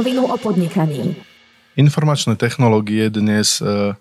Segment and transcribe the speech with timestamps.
[0.00, 1.12] rovinu o podnikaní.
[1.76, 3.92] Informačné technológie dnes e,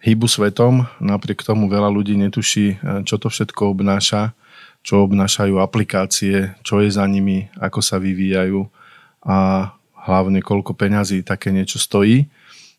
[0.00, 4.32] hýbu svetom, napriek tomu veľa ľudí netuší, e, čo to všetko obnáša,
[4.80, 8.64] čo obnášajú aplikácie, čo je za nimi, ako sa vyvíjajú
[9.20, 9.68] a
[10.08, 12.24] hlavne koľko peňazí také niečo stojí.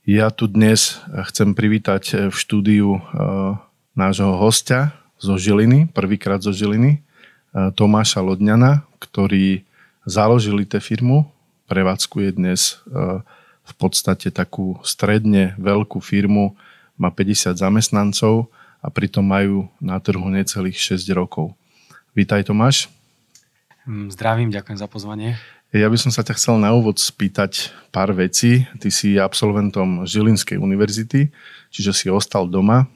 [0.09, 0.97] Ja tu dnes
[1.29, 3.01] chcem privítať v štúdiu e,
[3.93, 7.05] nášho hostia zo Žiliny, prvýkrát zo Žiliny,
[7.53, 9.61] Tomáša Lodňana, ktorý
[10.03, 11.29] založil IT firmu,
[11.65, 12.79] prevádzkuje dnes
[13.65, 16.53] v podstate takú stredne veľkú firmu,
[16.95, 18.47] má 50 zamestnancov
[18.79, 21.57] a pritom majú na trhu necelých 6 rokov.
[22.13, 22.87] Vítaj Tomáš.
[23.89, 25.35] Mm, zdravím, ďakujem za pozvanie.
[25.75, 28.63] Ja by som sa ťa chcel na úvod spýtať pár vecí.
[28.79, 31.27] Ty si absolventom Žilinskej univerzity,
[31.67, 32.87] čiže si ostal doma.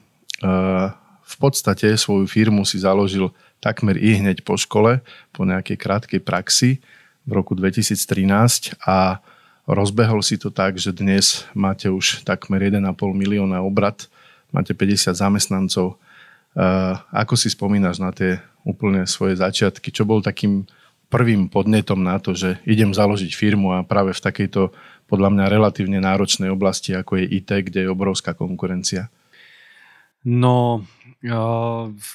[1.20, 5.04] V podstate svoju firmu si založil takmer i hneď po škole,
[5.36, 6.80] po nejakej krátkej praxi
[7.24, 9.20] v roku 2013 a
[9.68, 14.08] rozbehol si to tak, že dnes máte už takmer 1,5 milióna obrad,
[14.50, 16.00] máte 50 zamestnancov.
[17.14, 19.94] Ako si spomínaš na tie úplne svoje začiatky?
[19.94, 20.66] Čo bol takým
[21.10, 24.74] prvým podnetom na to, že idem založiť firmu a práve v takejto
[25.10, 29.10] podľa mňa relatívne náročnej oblasti, ako je IT, kde je obrovská konkurencia?
[30.22, 30.86] No,
[31.22, 32.10] v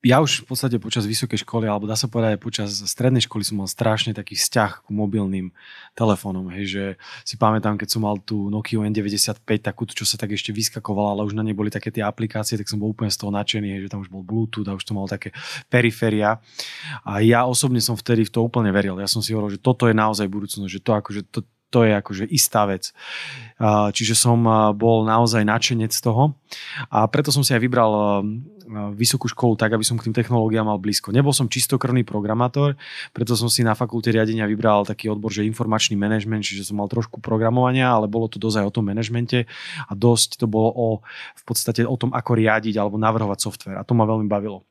[0.00, 3.44] ja už v podstate počas vysokej školy, alebo dá sa povedať aj počas strednej školy
[3.44, 5.52] som mal strašne taký vzťah k mobilným
[5.92, 6.84] telefónom, hej, že
[7.20, 11.28] si pamätám, keď som mal tú Nokia N95, takú, čo sa tak ešte vyskakovala, ale
[11.28, 13.80] už na nej boli také tie aplikácie, tak som bol úplne z toho nadšený, hej,
[13.84, 15.36] že tam už bol Bluetooth a už to mal také
[15.68, 16.40] periféria.
[17.04, 18.96] A ja osobne som vtedy v to úplne veril.
[18.96, 21.92] Ja som si hovoril, že toto je naozaj budúcnosť, že to akože to, to je
[21.94, 22.90] akože istá vec.
[23.94, 24.42] Čiže som
[24.74, 26.34] bol naozaj nadšenec toho
[26.90, 27.92] a preto som si aj vybral
[28.94, 31.10] vysokú školu tak, aby som k tým technológiám mal blízko.
[31.10, 32.78] Nebol som čistokrvný programátor,
[33.10, 36.86] preto som si na fakulte riadenia vybral taký odbor, že informačný manažment, čiže som mal
[36.86, 39.50] trošku programovania, ale bolo to dosť aj o tom manažmente
[39.86, 40.88] a dosť to bolo o,
[41.34, 44.62] v podstate o tom, ako riadiť alebo navrhovať software a to ma veľmi bavilo.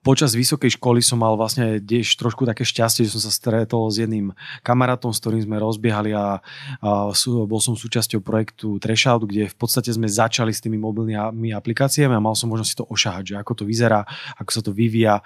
[0.00, 4.00] Počas vysokej školy som mal vlastne tiež trošku také šťastie, že som sa stretol s
[4.00, 4.32] jedným
[4.64, 6.40] kamarátom, s ktorým sme rozbiehali a,
[6.80, 11.52] a sú, bol som súčasťou projektu Threshout, kde v podstate sme začali s tými mobilnými
[11.52, 14.00] aplikáciami a mal som možnosť si to ošahať, že ako to vyzerá,
[14.40, 15.20] ako sa to vyvíja.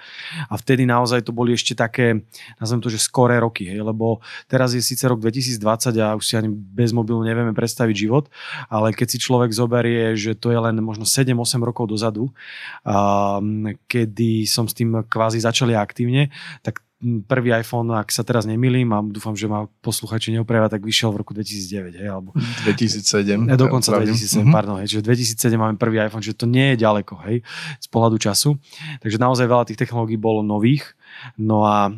[0.51, 2.27] A vtedy naozaj to boli ešte také,
[2.59, 4.19] nazvem to, že skoré roky, hej, lebo
[4.51, 8.27] teraz je síce rok 2020 a už si ani bez mobilu nevieme predstaviť život,
[8.67, 12.35] ale keď si človek zoberie, že to je len možno 7-8 rokov dozadu,
[12.83, 13.39] a,
[13.87, 16.33] kedy som som s tým kvázi začali aktívne,
[16.65, 16.81] tak
[17.29, 21.21] prvý iPhone, ak sa teraz nemýlim a dúfam, že ma posluchači neopravia, tak vyšiel v
[21.21, 22.33] roku 2009, hej, alebo
[22.65, 23.45] 2007.
[23.45, 24.55] Ne, dokonca 2007, mm-hmm.
[24.55, 27.45] pardon, hej, čiže 2007 máme prvý iPhone, že to nie je ďaleko, hej,
[27.77, 28.57] z pohľadu času.
[29.05, 30.97] Takže naozaj veľa tých technológií bolo nových,
[31.37, 31.93] no a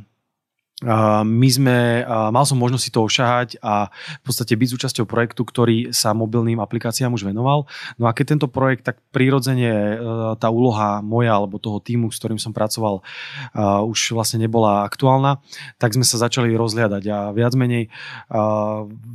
[1.25, 3.89] my sme, mal som možnosť si to ošahať a
[4.21, 7.65] v podstate byť súčasťou projektu, ktorý sa mobilným aplikáciám už venoval.
[7.97, 9.97] No a keď tento projekt, tak prirodzene e,
[10.37, 13.01] tá úloha moja alebo toho týmu, s ktorým som pracoval,
[13.89, 15.41] už vlastne nebola aktuálna,
[15.81, 17.89] tak sme sa začali rozhliadať a viac menej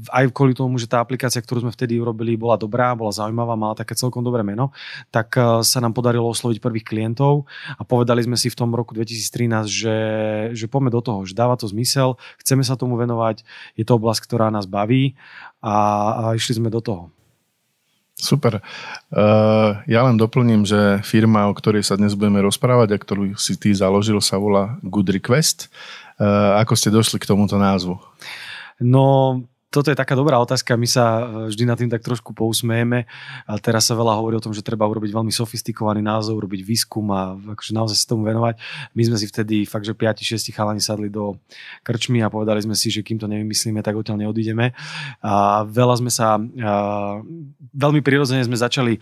[0.09, 3.77] aj kvôli tomu, že tá aplikácia, ktorú sme vtedy urobili, bola dobrá, bola zaujímavá, mala
[3.77, 4.73] také celkom dobré meno,
[5.13, 7.45] tak e, sa nám podarilo osloviť prvých klientov
[7.77, 9.97] a povedali sme si v tom roku 2013, že,
[10.57, 13.43] že poďme do toho, že dáva dáva to zmysel, chceme sa tomu venovať,
[13.75, 15.19] je to oblasť, ktorá nás baví
[15.59, 15.75] a,
[16.15, 17.11] a išli sme do toho.
[18.15, 18.61] Super.
[19.09, 23.57] Uh, ja len doplním, že firma, o ktorej sa dnes budeme rozprávať a ktorú si
[23.57, 25.67] ty založil, sa volá Good Request.
[26.21, 27.97] Uh, ako ste došli k tomuto názvu?
[28.77, 33.07] No, toto je taká dobrá otázka, my sa e, vždy na tým tak trošku pousmejeme
[33.47, 37.07] a teraz sa veľa hovorí o tom, že treba urobiť veľmi sofistikovaný názov, urobiť výskum
[37.15, 38.59] a akože naozaj sa tomu venovať.
[38.91, 41.39] My sme si vtedy fakt, že 5-6 chalani sadli do
[41.87, 44.75] krčmy a povedali sme si, že kým to nevymyslíme, tak odtiaľ neodídeme.
[45.23, 46.41] A veľa sme sa, a,
[47.71, 48.99] veľmi prirodzene sme začali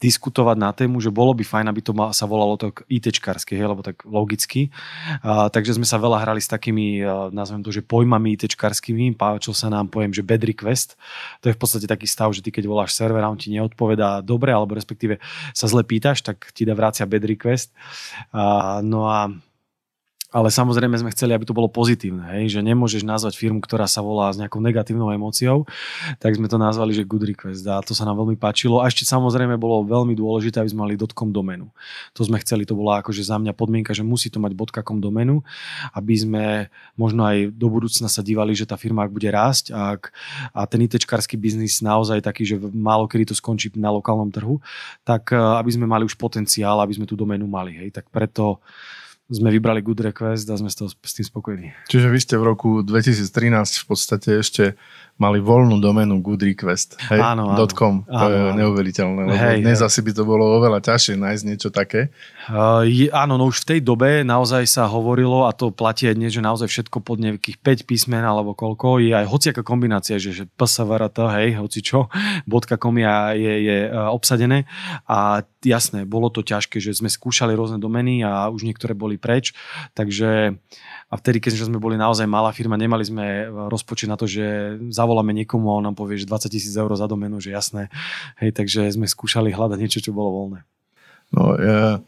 [0.00, 4.00] diskutovať na tému, že bolo by fajn, aby to sa volalo to ITčkarské, lebo tak
[4.08, 4.72] logicky.
[5.20, 9.68] A, takže sme sa veľa hrali s takými, nazvem to, že pojmami ITčkarskými, páčil sa
[9.68, 10.94] nám nám poviem, že bad request.
[11.42, 14.22] To je v podstate taký stav, že ty keď voláš server a on ti neodpovedá
[14.22, 15.18] dobre, alebo respektíve
[15.52, 17.74] sa zle pýtaš, tak ti dá vrácia bad request.
[18.30, 19.28] A, no a
[20.32, 22.58] ale samozrejme sme chceli, aby to bolo pozitívne, hej?
[22.58, 25.68] že nemôžeš nazvať firmu, ktorá sa volá s nejakou negatívnou emóciou,
[26.16, 28.80] tak sme to nazvali, že good request a to sa nám veľmi páčilo.
[28.80, 31.68] A ešte samozrejme bolo veľmi dôležité, aby sme mali .com domenu.
[32.16, 35.44] To sme chceli, to bola akože za mňa podmienka, že musí to mať .com domenu,
[35.92, 36.44] aby sme
[36.96, 40.02] možno aj do budúcna sa dívali, že tá firma ak bude rásť a, ak,
[40.56, 44.64] a ten ITčkarský biznis naozaj taký, že málo kedy to skončí na lokálnom trhu,
[45.04, 47.76] tak eh, aby sme mali už potenciál, aby sme tú domenu mali.
[47.76, 48.00] Hej?
[48.00, 48.64] Tak preto
[49.32, 51.68] sme vybrali Good Request a sme s, toho, s tým spokojní.
[51.88, 53.32] Čiže vy ste v roku 2013
[53.82, 54.76] v podstate ešte
[55.22, 56.98] mali voľnú doménu Good Request.
[57.06, 57.22] Hej?
[57.22, 57.66] Áno, áno.
[57.70, 58.02] .com.
[58.02, 58.58] To je áno.
[58.58, 59.86] neuveriteľné, lebo hej, dnes hej.
[59.86, 62.10] asi by to bolo oveľa ťažšie nájsť niečo také.
[62.50, 66.18] Uh, je, áno, no už v tej dobe naozaj sa hovorilo, a to platí aj
[66.18, 70.34] dnes, že naozaj všetko pod nejakých 5 písmen alebo koľko, je aj hociaká kombinácia, že,
[70.34, 72.10] že PSVRT, hej, hoci čo,
[72.82, 73.06] .com je,
[73.38, 73.78] je, je
[74.10, 74.66] obsadené
[75.06, 79.54] a jasné, bolo to ťažké, že sme skúšali rôzne domeny a už niektoré boli preč,
[79.94, 80.58] takže
[81.12, 85.36] a vtedy, keď sme boli naozaj malá firma, nemali sme rozpočet na to, že zavoláme
[85.36, 87.92] niekomu a on nám povie, že 20 tisíc eur za domenu, že jasné.
[88.40, 90.64] Hej, takže sme skúšali hľadať niečo, čo bolo voľné.
[91.32, 92.00] No, ja,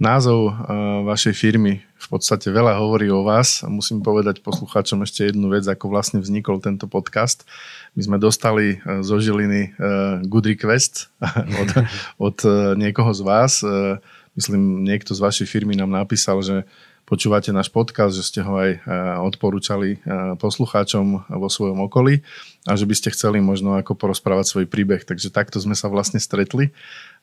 [0.00, 3.64] názov uh, vašej firmy v podstate veľa hovorí o vás.
[3.68, 7.48] Musím povedať poslucháčom ešte jednu vec, ako vlastne vznikol tento podcast.
[7.96, 11.08] My sme dostali uh, zo Žiliny uh, good request
[11.60, 11.68] od,
[12.32, 13.60] od uh, niekoho z vás.
[13.60, 13.96] Uh,
[14.36, 16.68] myslím, niekto z vašej firmy nám napísal, že
[17.04, 18.78] počúvate náš podcast, že ste ho aj e,
[19.22, 19.98] odporúčali e,
[20.38, 22.22] poslucháčom vo svojom okolí
[22.64, 25.02] a že by ste chceli možno ako porozprávať svoj príbeh.
[25.02, 26.70] Takže takto sme sa vlastne stretli.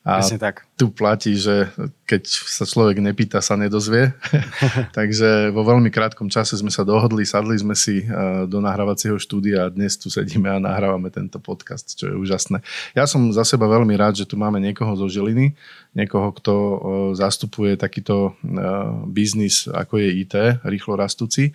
[0.07, 0.63] A tak.
[0.79, 1.67] tu platí, že
[2.07, 4.15] keď sa človek nepýta, sa nedozvie.
[4.97, 8.05] Takže vo veľmi krátkom čase sme sa dohodli, sadli sme si e,
[8.47, 12.63] do nahrávacieho štúdia a dnes tu sedíme a nahrávame tento podcast, čo je úžasné.
[12.95, 15.51] Ja som za seba veľmi rád, že tu máme niekoho zo Žiliny,
[15.91, 16.53] niekoho, kto
[17.19, 18.39] zastupuje takýto
[19.09, 21.51] biznis, ako je IT, rýchlo rastúci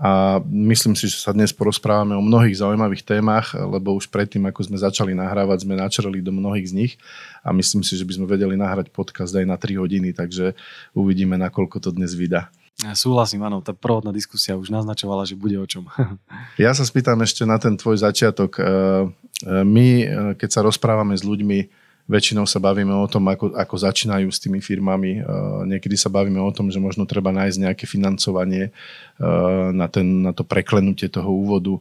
[0.00, 4.64] a myslím si, že sa dnes porozprávame o mnohých zaujímavých témach, lebo už predtým, ako
[4.64, 6.92] sme začali nahrávať, sme načreli do mnohých z nich
[7.44, 10.56] a myslím si, že by sme vedeli nahrať podcast aj na 3 hodiny, takže
[10.96, 12.48] uvidíme, nakoľko to dnes vydá.
[12.80, 15.84] Ja súhlasím, áno, tá prvotná diskusia už naznačovala, že bude o čom.
[16.56, 18.56] ja sa spýtam ešte na ten tvoj začiatok.
[18.56, 18.68] E, e,
[19.68, 20.06] my, e,
[20.40, 21.58] keď sa rozprávame s ľuďmi,
[22.10, 25.22] väčšinou sa bavíme o tom, ako, ako začínajú s tými firmami.
[25.70, 28.74] Niekedy sa bavíme o tom, že možno treba nájsť nejaké financovanie
[29.70, 31.78] na, ten, na to preklenutie toho úvodu.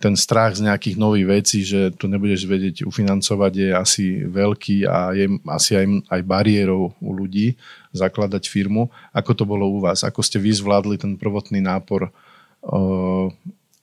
[0.00, 5.12] Ten strach z nejakých nových vecí, že to nebudeš vedieť ufinancovať, je asi veľký a
[5.12, 7.60] je asi aj, aj bariérou u ľudí
[7.92, 8.88] zakladať firmu.
[9.12, 10.00] Ako to bolo u vás?
[10.00, 12.08] Ako ste vy zvládli ten prvotný nápor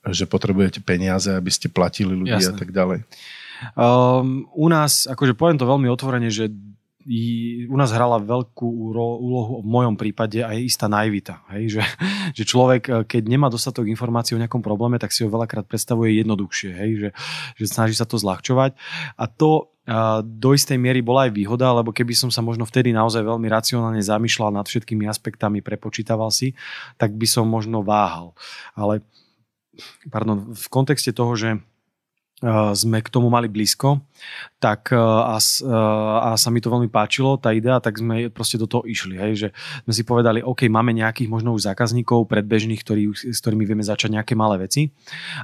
[0.04, 2.52] že potrebujete peniaze, aby ste platili ľudí Jasne.
[2.52, 3.08] a tak ďalej.
[3.74, 6.52] Um, u nás, akože poviem to veľmi otvorene, že
[7.68, 11.44] u nás hrala veľkú úlohu v mojom prípade aj istá naivita.
[11.52, 11.80] Hej?
[11.80, 11.82] Že,
[12.38, 16.16] že človek, eh, keď nemá dostatok informácií o nejakom probléme, tak si ho veľakrát predstavuje
[16.24, 16.72] jednoduchšie.
[16.72, 16.92] Hej?
[16.96, 17.10] Že,
[17.60, 18.76] že snaží sa to zľahčovať.
[19.20, 22.96] A to a do istej miery bola aj výhoda, lebo keby som sa možno vtedy
[22.96, 26.56] naozaj veľmi racionálne zamýšľal nad všetkými aspektami, prepočítaval si,
[26.96, 28.32] tak by som možno váhal.
[28.80, 29.04] Ale
[30.08, 31.60] pardon, v kontexte toho, že
[32.76, 34.04] sme k tomu mali blízko,
[34.60, 38.84] tak a, a sa mi to veľmi páčilo, tá idea, tak sme proste do toho
[38.88, 39.16] išli.
[39.16, 39.48] Hej, že
[39.88, 44.20] sme si povedali, OK, máme nejakých možno už zákazníkov predbežných, ktorý, s ktorými vieme začať
[44.20, 44.92] nejaké malé veci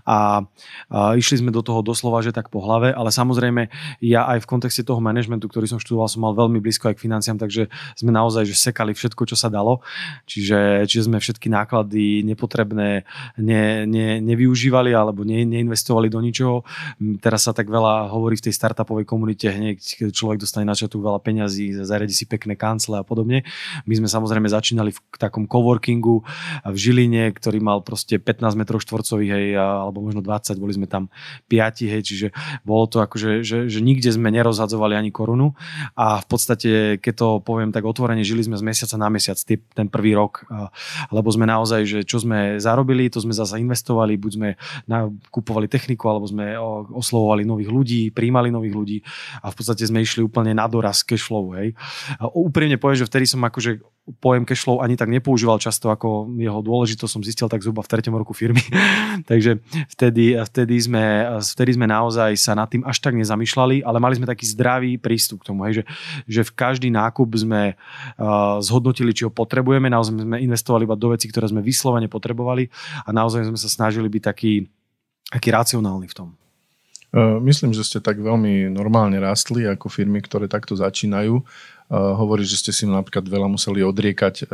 [0.03, 0.43] a,
[0.91, 3.71] a išli sme do toho doslova, že tak po hlave, ale samozrejme
[4.03, 7.03] ja aj v kontexte toho manažmentu, ktorý som študoval, som mal veľmi blízko aj k
[7.07, 9.83] financiám, takže sme naozaj že sekali všetko, čo sa dalo,
[10.27, 13.03] čiže, čiže sme všetky náklady nepotrebné
[13.39, 16.63] ne, ne, nevyužívali alebo ne, neinvestovali do ničoho
[17.21, 21.21] Teraz sa tak veľa hovorí v tej startupovej komunite, hneď človek dostane na čatu veľa
[21.21, 23.45] peňazí, zariadi si pekné kancle a podobne.
[23.85, 26.25] My sme samozrejme začínali v takom coworkingu
[26.65, 31.11] v Žiline, ktorý mal proste 15 m štvorcových, hej, alebo možno 20, boli sme tam
[31.51, 32.27] 5, hej, čiže
[32.63, 35.53] bolo to akože, že, že nikde sme nerozhadzovali ani korunu
[35.97, 39.87] a v podstate, keď to poviem tak otvorene, žili sme z mesiaca na mesiac ten
[39.87, 40.45] prvý rok,
[41.09, 44.49] lebo sme naozaj, že čo sme zarobili, to sme zase investovali, buď sme
[45.33, 46.55] kupovali techniku, alebo sme
[46.87, 48.97] oslovovali nových ľudí, príjmali nových ľudí
[49.43, 51.55] a v podstate sme išli úplne na doraz cashflow.
[51.59, 51.75] Hej.
[52.19, 53.83] A úprimne poviem, že vtedy som akože
[54.17, 58.17] pojem cashflow ani tak nepoužíval často, ako jeho dôležitosť som zistil tak zhruba v tretom
[58.17, 58.61] roku firmy.
[59.29, 59.61] Takže
[59.93, 61.03] vtedy, vtedy, sme,
[61.37, 65.45] vtedy sme naozaj sa nad tým až tak nezamýšľali, ale mali sme taký zdravý prístup
[65.45, 65.83] k tomu, hej, že,
[66.25, 71.13] že v každý nákup sme uh, zhodnotili, či ho potrebujeme, naozaj sme investovali iba do
[71.13, 72.73] vecí, ktoré sme vyslovene potrebovali
[73.05, 74.65] a naozaj sme sa snažili byť taký,
[75.29, 76.29] taký racionálny v tom.
[77.17, 81.41] Myslím, že ste tak veľmi normálne rastli ako firmy, ktoré takto začínajú.
[81.89, 84.45] Hovorí, že ste si napríklad veľa museli odriekať.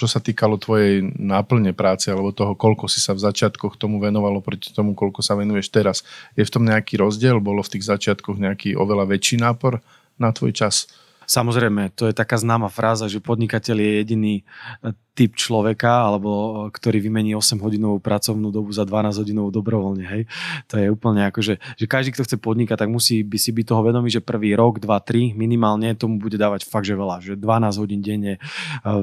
[0.00, 4.40] Čo sa týkalo tvojej náplne práce alebo toho, koľko si sa v začiatkoch tomu venovalo
[4.40, 6.00] proti tomu, koľko sa venuješ teraz.
[6.32, 7.44] Je v tom nejaký rozdiel?
[7.44, 9.84] Bolo v tých začiatkoch nejaký oveľa väčší nápor
[10.16, 10.88] na tvoj čas?
[11.32, 14.34] Samozrejme, to je taká známa fráza, že podnikateľ je jediný
[15.12, 20.04] typ človeka, alebo e, ktorý vymení 8 hodinovú pracovnú dobu za 12 hodinovú dobrovoľne.
[20.08, 20.22] Hej.
[20.72, 23.64] To je úplne ako, že, že každý, kto chce podnikať, tak musí by si byť
[23.68, 27.36] toho vedomý, že prvý rok, 2, 3 minimálne tomu bude dávať fakt, že veľa, že
[27.36, 28.40] 12 hodín denne, e,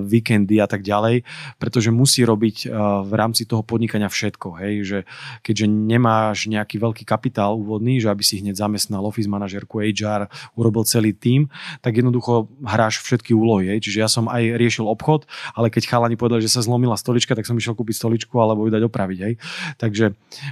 [0.01, 1.21] víkendy a tak ďalej,
[1.62, 2.67] pretože musí robiť e,
[3.05, 4.57] v rámci toho podnikania všetko.
[4.65, 4.74] Hej.
[4.89, 5.00] Že
[5.45, 10.25] keďže nemáš nejaký veľký kapitál úvodný, že aby si hneď zamestnal office manažerku, HR,
[10.57, 11.45] urobil celý tým,
[11.86, 12.18] tak jednoducho
[12.63, 13.75] hráš všetky úlohy.
[13.75, 13.89] Hej.
[13.89, 17.47] Čiže ja som aj riešil obchod, ale keď chalani povedali, že sa zlomila stolička, tak
[17.47, 19.19] som išiel kúpiť stoličku alebo ju dať opraviť.
[19.23, 19.33] Hej.
[19.79, 20.05] Takže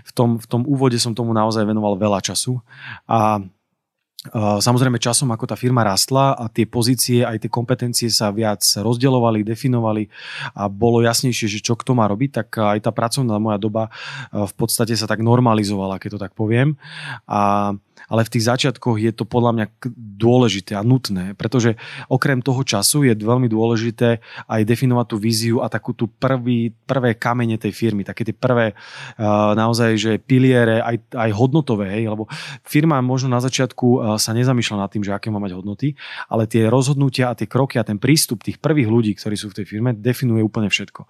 [0.03, 2.59] v tom, v tom úvode som tomu naozaj venoval veľa času
[3.07, 3.43] a
[4.36, 9.45] Samozrejme časom, ako tá firma rastla a tie pozície, aj tie kompetencie sa viac rozdeľovali,
[9.45, 10.09] definovali
[10.57, 13.93] a bolo jasnejšie, že čo kto má robiť, tak aj tá pracovná moja doba
[14.33, 16.75] v podstate sa tak normalizovala, keď to tak poviem.
[17.29, 17.71] A
[18.07, 19.65] ale v tých začiatkoch je to podľa mňa
[20.17, 21.75] dôležité a nutné, pretože
[22.07, 27.19] okrem toho času je veľmi dôležité aj definovať tú víziu a takú tú prvý, prvé
[27.19, 32.25] kamene tej firmy, také tie prvé uh, naozaj, že piliere, aj, aj hodnotové, hej, lebo
[32.63, 35.93] firma možno na začiatku uh, sa nezamýšľa nad tým, že aké má mať hodnoty,
[36.31, 39.61] ale tie rozhodnutia a tie kroky a ten prístup tých prvých ľudí, ktorí sú v
[39.61, 41.03] tej firme, definuje úplne všetko.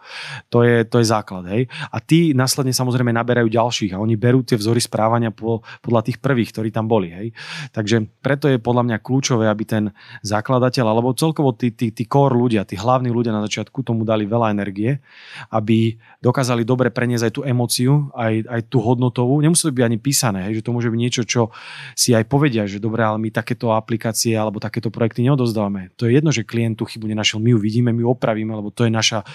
[0.50, 1.46] To je, to je základ.
[1.54, 1.70] Hej.
[1.94, 6.18] A tí následne samozrejme naberajú ďalších a oni berú tie vzory správania po, podľa tých
[6.18, 7.12] prvých, ktorí tam boli.
[7.12, 7.28] Hej.
[7.76, 9.84] Takže preto je podľa mňa kľúčové, aby ten
[10.24, 14.24] zakladateľ, alebo celkovo tí, tí, tí core ľudia, tí hlavní ľudia na začiatku tomu dali
[14.24, 15.04] veľa energie,
[15.52, 19.38] aby dokázali dobre preniesť aj tú emóciu, aj, aj tú hodnotovú.
[19.44, 21.52] Nemusí to byť ani písané, hej, že to môže byť niečo, čo
[21.94, 25.92] si aj povedia, že dobre, ale my takéto aplikácie alebo takéto projekty neodozdávame.
[26.00, 28.72] To je jedno, že klient tú chybu nenašiel, my ju vidíme, my ju opravíme, lebo
[28.72, 29.28] to je naša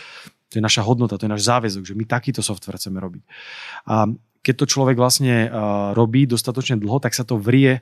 [0.52, 3.25] to je naša hodnota, to je náš záväzok, že my takýto software chceme robiť.
[3.88, 4.04] A
[4.43, 5.49] keď to človek vlastne
[5.95, 7.81] robí dostatočne dlho, tak sa to vrie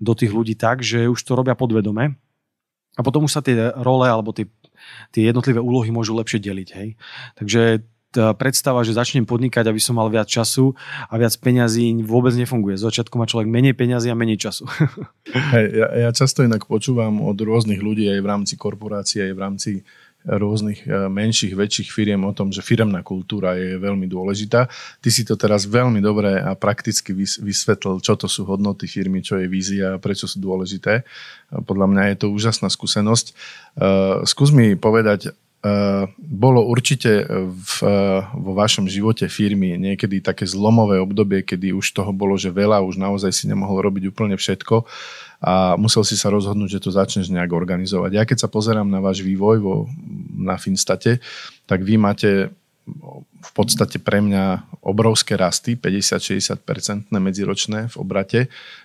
[0.00, 2.16] do tých ľudí tak, že už to robia podvedome
[2.98, 4.50] a potom už sa tie role alebo tie,
[5.14, 6.68] tie jednotlivé úlohy môžu lepšie deliť.
[6.74, 6.88] Hej.
[7.38, 7.62] Takže
[8.08, 10.72] tá predstava, že začnem podnikať, aby som mal viac času
[11.12, 12.80] a viac peňazí vôbec nefunguje.
[12.80, 14.64] Z začiatku má človek menej peňazí a menej času.
[15.28, 19.40] Hej, ja, ja často inak počúvam od rôznych ľudí aj v rámci korporácie, aj v
[19.44, 19.70] rámci
[20.28, 24.68] rôznych e, menších, väčších firiem o tom, že firemná kultúra je veľmi dôležitá.
[25.00, 29.40] Ty si to teraz veľmi dobre a prakticky vysvetlil, čo to sú hodnoty firmy, čo
[29.40, 31.08] je vízia a prečo sú dôležité.
[31.48, 33.26] Podľa mňa je to úžasná skúsenosť.
[33.32, 33.34] E,
[34.28, 35.32] skús mi povedať,
[36.22, 37.76] bolo určite v,
[38.30, 42.94] vo vašom živote firmy niekedy také zlomové obdobie, kedy už toho bolo, že veľa, už
[42.94, 44.86] naozaj si nemohol robiť úplne všetko
[45.42, 48.10] a musel si sa rozhodnúť, že to začneš nejak organizovať.
[48.14, 49.74] Ja keď sa pozerám na váš vývoj vo,
[50.38, 51.18] na Finstate,
[51.66, 52.54] tak vy máte
[53.38, 58.40] v podstate pre mňa obrovské rasty, 50-60% medziročné v obrate.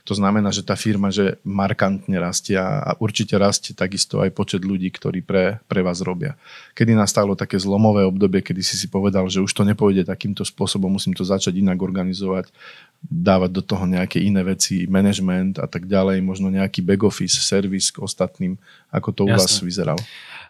[0.05, 4.93] To znamená, že tá firma že markantne rastie a určite rastie takisto aj počet ľudí,
[4.93, 6.37] ktorí pre, pre vás robia.
[6.77, 10.93] Kedy nastalo také zlomové obdobie, kedy si si povedal, že už to nepôjde takýmto spôsobom,
[10.93, 12.53] musím to začať inak organizovať,
[13.01, 17.89] dávať do toho nejaké iné veci, management a tak ďalej, možno nejaký back office, servis
[17.89, 18.55] k ostatným,
[18.93, 19.41] ako to u Jasne.
[19.41, 19.99] vás vyzeral?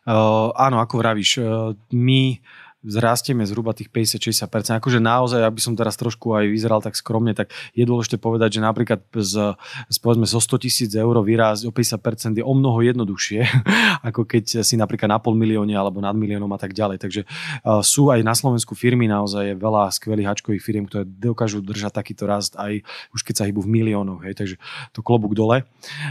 [0.03, 2.36] Uh, áno, ako vravíš, uh, my
[2.83, 4.79] zrastieme zhruba tých 50-60%.
[4.83, 8.61] Akože naozaj, aby som teraz trošku aj vyzeral tak skromne, tak je dôležité povedať, že
[8.61, 9.55] napríklad z,
[9.87, 13.41] z povedzme zo 100 tisíc eur vyrásť o 50% je o mnoho jednoduchšie,
[14.07, 16.99] ako keď si napríklad na pol milióne alebo nad miliónom a tak ďalej.
[16.99, 21.95] Takže uh, sú aj na Slovensku firmy naozaj veľa skvelých hačkových firm, ktoré dokážu držať
[21.95, 22.83] takýto rast aj
[23.15, 24.27] už keď sa hýbu v miliónoch.
[24.27, 24.55] Hej, takže
[24.91, 25.63] to klobúk dole.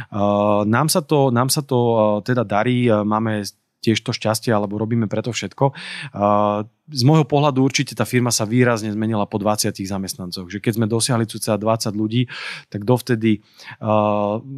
[0.09, 3.45] Uh, nám sa to, nám sa to uh, teda darí, máme
[3.83, 5.75] tiež to šťastie, alebo robíme preto všetko.
[6.93, 10.47] Z môjho pohľadu určite tá firma sa výrazne zmenila po 20 zamestnancoch.
[10.51, 12.31] Že keď sme dosiahli cca 20 ľudí,
[12.71, 13.43] tak dovtedy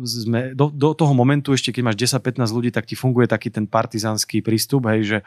[0.05, 3.65] sme, do, do toho momentu ešte, keď máš 10-15 ľudí, tak ti funguje taký ten
[3.65, 5.19] partizanský prístup, hej, že,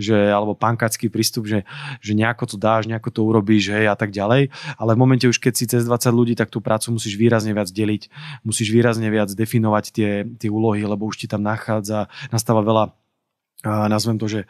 [0.00, 1.68] že, alebo pankácky prístup, že,
[2.00, 4.48] že nejako to dáš, nejako to urobíš hej, a tak ďalej.
[4.80, 7.68] Ale v momente už, keď si cez 20 ľudí, tak tú prácu musíš výrazne viac
[7.68, 8.12] deliť,
[8.46, 13.01] musíš výrazne viac definovať tie, tie úlohy, lebo už ti tam nachádza, nastáva veľa
[13.62, 14.40] nazvem to, že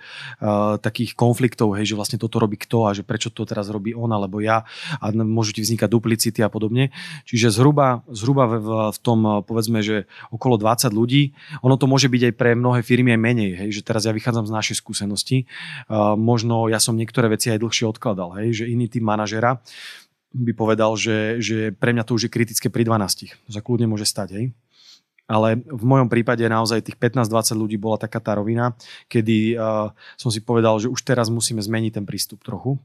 [0.81, 4.09] takých konfliktov, hej, že vlastne toto robí kto a že prečo to teraz robí on
[4.09, 4.65] alebo ja
[4.99, 6.91] a môžu ti vznikať duplicity a podobne.
[7.29, 12.33] Čiže zhruba, zhruba v, v tom povedzme, že okolo 20 ľudí, ono to môže byť
[12.33, 15.45] aj pre mnohé firmy aj menej, hej, že teraz ja vychádzam z našej skúsenosti,
[16.17, 19.61] možno ja som niektoré veci aj dlhšie odkladal, hej, že iný tým manažera
[20.33, 23.37] by povedal, že, že pre mňa to už je kritické pri 12.
[23.37, 24.47] To sa kľudne môže stať, hej
[25.33, 28.77] ale v mojom prípade naozaj tých 15-20 ľudí bola taká tá rovina,
[29.09, 29.89] kedy uh,
[30.21, 32.77] som si povedal, že už teraz musíme zmeniť ten prístup trochu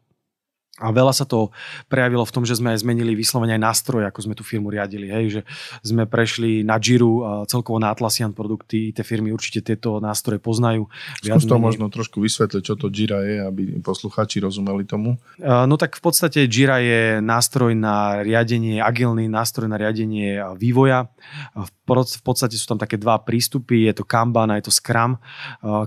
[0.77, 1.49] A veľa sa to
[1.89, 5.09] prejavilo v tom, že sme zmenili vyslovene aj nástroj, ako sme tú firmu riadili.
[5.09, 5.41] Hej, že
[5.81, 10.85] sme prešli na Jiru, celkovo na Atlassian produkty, tie firmy určite tieto nástroje poznajú.
[11.25, 15.17] Skús to možno trošku vysvetliť, čo to Jira je, aby poslucháči rozumeli tomu.
[15.41, 21.09] No tak v podstate Jira je nástroj na riadenie, agilný nástroj na riadenie vývoja.
[21.57, 25.17] V podstate sú tam také dva prístupy, je to Kanban a je to Scrum.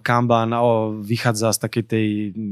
[0.03, 0.51] Kanban
[1.05, 2.07] vychádza z takej tej,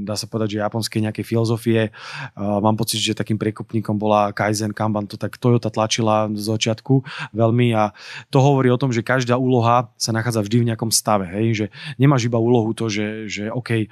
[0.07, 1.91] dá sa povedať, že japonskej nejakej filozofie
[2.37, 7.73] mám pocit, že takým prekopníkom bola Kaizen Kanban, to tak Toyota tlačila z začiatku veľmi
[7.73, 7.95] a
[8.29, 11.47] to hovorí o tom, že každá úloha sa nachádza vždy v nejakom stave, hej?
[11.55, 11.67] že
[11.97, 13.89] nemáš iba úlohu to, že, že OK,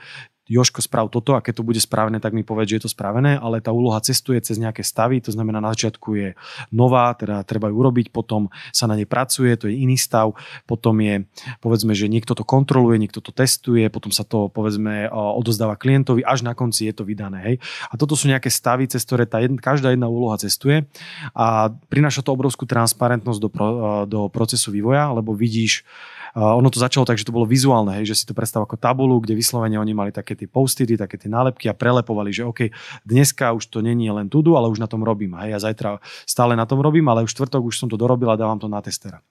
[0.46, 3.34] Joško, sprav toto a keď to bude správne, tak mi povedz, že je to spravené,
[3.34, 6.28] ale tá úloha cestuje cez nejaké stavy, to znamená na začiatku je
[6.70, 10.38] nová, teda treba ju urobiť, potom sa na nej pracuje, to je iný stav,
[10.70, 11.26] potom je,
[11.58, 16.46] povedzme, že niekto to kontroluje, niekto to testuje, potom sa to, povedzme, odozdáva klientovi, až
[16.46, 17.42] na konci je to vydané.
[17.42, 17.56] Hej.
[17.90, 20.86] A toto sú nejaké stavy, cez ktoré tá jedna, každá jedna úloha cestuje
[21.34, 23.50] a prináša to obrovskú transparentnosť do,
[24.06, 25.82] do procesu vývoja, lebo vidíš,
[26.36, 29.16] ono to začalo tak, že to bolo vizuálne, hej, že si to predstav ako tabulu,
[29.24, 32.68] kde vyslovene oni mali také tie postity, také tie nálepky a prelepovali, že OK,
[33.08, 35.32] dneska už to není len tudu, ale už na tom robím.
[35.40, 35.88] Hej, a zajtra
[36.28, 38.84] stále na tom robím, ale už štvrtok už som to dorobil a dávam to na
[38.84, 39.24] testera.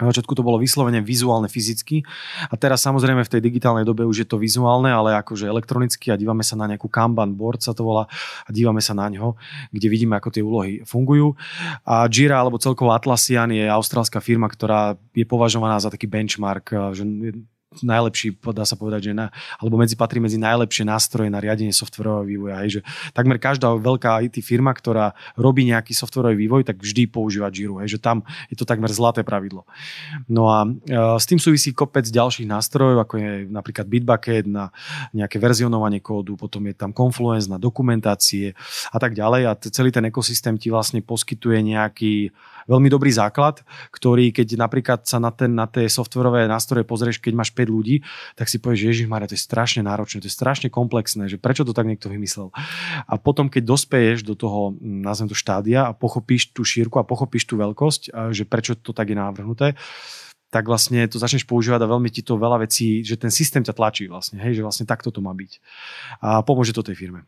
[0.00, 2.02] Na začiatku to bolo vyslovene vizuálne fyzicky
[2.48, 6.16] a teraz samozrejme v tej digitálnej dobe už je to vizuálne, ale akože elektronicky a
[6.16, 8.08] dívame sa na nejakú Kanban board sa to volá
[8.44, 9.36] a dívame sa na ňo,
[9.68, 11.36] kde vidíme, ako tie úlohy fungujú.
[11.84, 17.04] A Jira alebo celkovo Atlassian je austrálska firma, ktorá je považovaná za taký benchmark, že
[17.78, 19.30] najlepší, dá sa povedať, že na,
[19.62, 22.56] alebo medzi patrí medzi najlepšie nástroje na riadenie softwarového vývoja.
[22.66, 22.80] Hej, že
[23.14, 27.78] takmer každá veľká IT firma, ktorá robí nejaký softwarový vývoj, tak vždy používa Jiru.
[27.78, 29.62] Hej, že tam je to takmer zlaté pravidlo.
[30.26, 30.70] No a e,
[31.14, 34.74] s tým súvisí kopec ďalších nástrojov, ako je napríklad Bitbucket na
[35.14, 38.58] nejaké verzionovanie kódu, potom je tam Confluence na dokumentácie
[38.90, 39.42] a tak ďalej.
[39.46, 42.34] A celý ten ekosystém ti vlastne poskytuje nejaký
[42.66, 43.62] veľmi dobrý základ,
[43.94, 48.02] ktorý keď napríklad sa na, ten, na tie softwarové nástroje pozrieš, keď máš 5 ľudí,
[48.34, 51.62] tak si povieš, Ježiš Maria, to je strašne náročné, to je strašne komplexné, že prečo
[51.62, 52.50] to tak niekto vymyslel.
[53.06, 57.06] A potom, keď dospeješ do toho, hm, nazvem to štádia a pochopíš tú šírku a
[57.06, 59.78] pochopíš tú veľkosť, že prečo to tak je navrhnuté,
[60.50, 63.70] tak vlastne to začneš používať a veľmi ti to veľa vecí, že ten systém ťa
[63.70, 65.62] tlačí vlastne, hej, že vlastne takto to má byť.
[66.20, 67.22] A pomôže to tej firme.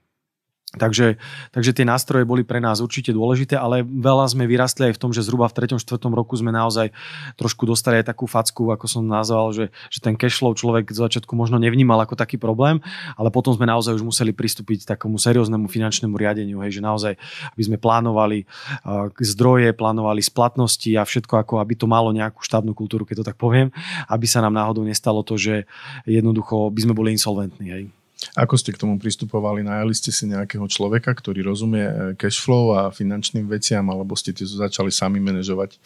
[0.73, 1.21] Takže,
[1.53, 5.11] takže tie nástroje boli pre nás určite dôležité, ale veľa sme vyrastli aj v tom,
[5.13, 5.77] že zhruba v 3.
[5.77, 6.01] 4.
[6.09, 6.89] roku sme naozaj
[7.37, 11.37] trošku dostali aj takú facku, ako som nazval, že, že ten cashflow človek z začiatku
[11.37, 12.81] možno nevnímal ako taký problém,
[13.21, 17.21] ale potom sme naozaj už museli pristúpiť k takomu serióznemu finančnému riadeniu, hej, že naozaj,
[17.53, 18.49] aby sme plánovali
[18.89, 23.29] uh, zdroje, plánovali splatnosti a všetko, ako aby to malo nejakú štábnu kultúru, keď to
[23.29, 23.69] tak poviem,
[24.09, 25.69] aby sa nám náhodou nestalo to, že
[26.09, 27.69] jednoducho by sme boli insolventní.
[27.69, 27.85] Hej.
[28.37, 29.65] Ako ste k tomu pristupovali?
[29.65, 34.37] Najali ste si nejakého človeka, ktorý rozumie e, cash flow a finančným veciam, alebo ste
[34.37, 35.79] to začali sami manažovať?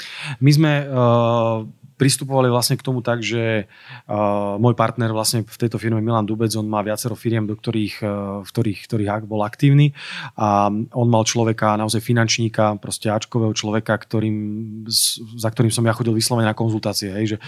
[0.43, 1.65] My sme uh,
[1.97, 6.53] pristupovali vlastne k tomu tak, že uh, môj partner vlastne v tejto firme Milan Dubec,
[6.55, 8.11] on má viacero firiem, do ktorých, uh,
[8.45, 9.97] v ktorých, ktorých bol aktívny
[10.37, 14.37] a on mal človeka, naozaj finančníka, proste Ačkového človeka, ktorým,
[15.41, 17.39] za ktorým som ja chodil vyslovene na konzultácie, hej, že,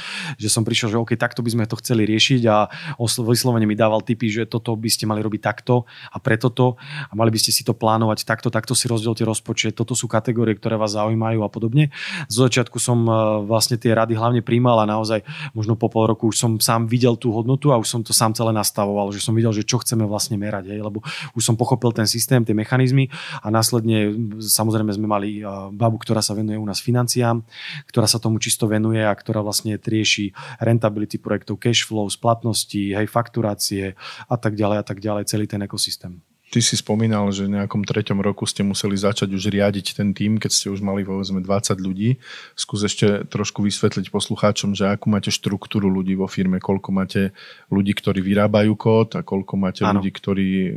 [0.40, 4.00] že som prišiel, že OK, takto by sme to chceli riešiť a vyslovene mi dával
[4.00, 7.52] tipy, že toto by ste mali robiť takto a preto to a mali by ste
[7.52, 11.50] si to plánovať takto, takto si rozdielte rozpočet, toto sú kategórie, ktoré vás zaujímajú a
[11.52, 11.92] podobne.
[12.32, 16.06] Z začiatku som uh, vlastne tie rady hlavne správne príjmal a naozaj možno po pol
[16.06, 19.20] roku už som sám videl tú hodnotu a už som to sám celé nastavoval, že
[19.20, 21.02] som videl, že čo chceme vlastne merať, hej, lebo
[21.34, 23.10] už som pochopil ten systém, tie mechanizmy
[23.42, 25.42] a následne samozrejme sme mali
[25.74, 27.42] babu, ktorá sa venuje u nás financiám,
[27.90, 30.30] ktorá sa tomu čisto venuje a ktorá vlastne rieši
[30.62, 33.98] rentability projektov, cash flow, splatnosti, hej, fakturácie
[34.28, 36.27] a tak ďalej a tak ďalej, celý ten ekosystém.
[36.48, 40.40] Ty si spomínal, že v nejakom treťom roku ste museli začať už riadiť ten tým,
[40.40, 42.16] keď ste už mali povedzme 20 ľudí.
[42.56, 47.36] Skús ešte trošku vysvetliť poslucháčom, že akú máte štruktúru ľudí vo firme, koľko máte
[47.68, 50.00] ľudí, ktorí vyrábajú kód a koľko máte ano.
[50.00, 50.70] ľudí, ktorí e,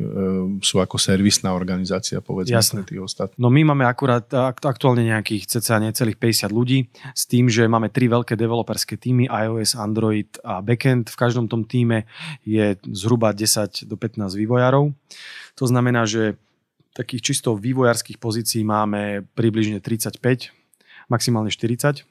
[0.60, 2.84] sú ako servisná organizácia, povedzme Jasne.
[2.84, 3.40] tých ostatných.
[3.40, 4.28] No my máme akurát
[4.60, 9.80] aktuálne nejakých cca necelých 50 ľudí s tým, že máme tri veľké developerské týmy, iOS,
[9.80, 11.08] Android a backend.
[11.08, 12.04] V každom tom týme
[12.44, 14.92] je zhruba 10 do 15 vývojárov.
[15.60, 16.40] To znamená, že
[16.92, 20.52] takých čisto vývojárskych pozícií máme približne 35,
[21.08, 22.04] maximálne 40.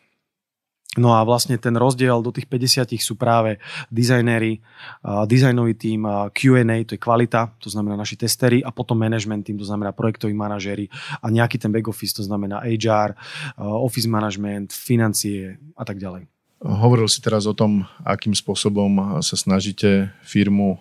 [0.98, 3.62] No a vlastne ten rozdiel do tých 50 sú práve
[3.94, 4.58] dizajnéri,
[5.06, 6.02] dizajnový tým,
[6.34, 10.34] Q&A, to je kvalita, to znamená naši testery a potom management tým, to znamená projektoví
[10.34, 10.90] manažéri
[11.22, 13.14] a nejaký ten back office, to znamená HR,
[13.62, 16.26] office management, financie a tak ďalej.
[16.60, 20.78] Hovoril si teraz o tom, akým spôsobom sa snažíte firmu e,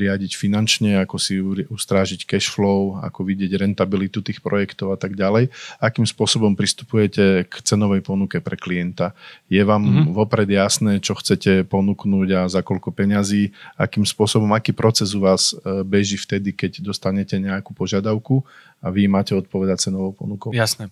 [0.00, 1.36] riadiť finančne, ako si
[1.68, 5.52] ustrážiť cash flow, ako vidieť rentabilitu tých projektov a tak ďalej.
[5.84, 9.12] Akým spôsobom pristupujete k cenovej ponuke pre klienta?
[9.52, 10.16] Je vám mm-hmm.
[10.16, 13.52] vopred jasné, čo chcete ponúknuť a za koľko peňazí?
[13.76, 18.48] Akým spôsobom, aký proces u vás e, beží vtedy, keď dostanete nejakú požiadavku
[18.80, 20.56] a vy máte odpovedať cenovou ponukou?
[20.56, 20.88] Jasné.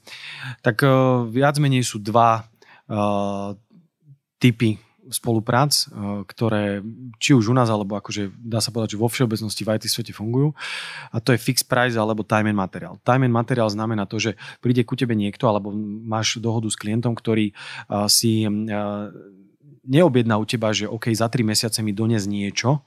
[0.60, 2.44] Tak uh, viac menej sú dva
[4.36, 6.82] typy spoluprác, uh, ktoré
[7.22, 10.10] či už u nás, alebo akože dá sa povedať, že vo všeobecnosti v IT svete
[10.10, 10.50] fungujú.
[11.14, 12.98] A to je fixed price alebo time and material.
[13.06, 15.70] Time and material znamená to, že príde ku tebe niekto, alebo
[16.02, 17.54] máš dohodu s klientom, ktorý
[17.86, 19.10] uh, si uh,
[19.86, 22.82] neobjedná u teba, že OK, za 3 mesiace mi dones niečo,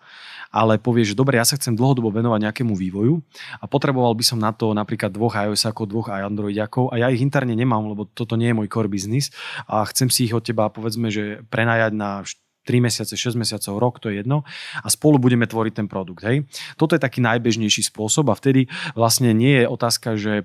[0.50, 3.22] ale povie, že dobre, ja sa chcem dlhodobo venovať nejakému vývoju
[3.62, 7.22] a potreboval by som na to napríklad dvoch iOS ako dvoch Androidiakov a ja ich
[7.22, 9.30] interne nemám, lebo toto nie je môj core business
[9.70, 12.26] a chcem si ich od teba povedzme, že prenajať na
[12.68, 14.44] 3 mesiace, 6 mesiacov, rok, to je jedno
[14.84, 16.22] a spolu budeme tvoriť ten produkt.
[16.28, 16.46] Hej.
[16.76, 20.44] Toto je taký najbežnejší spôsob a vtedy vlastne nie je otázka, že e,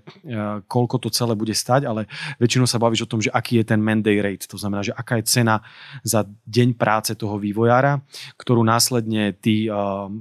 [0.65, 2.07] koľko to celé bude stať, ale
[2.39, 5.21] väčšinou sa bavíš o tom, že aký je ten mandate rate, to znamená, že aká
[5.21, 5.61] je cena
[6.07, 8.01] za deň práce toho vývojára,
[8.39, 9.71] ktorú následne ty e,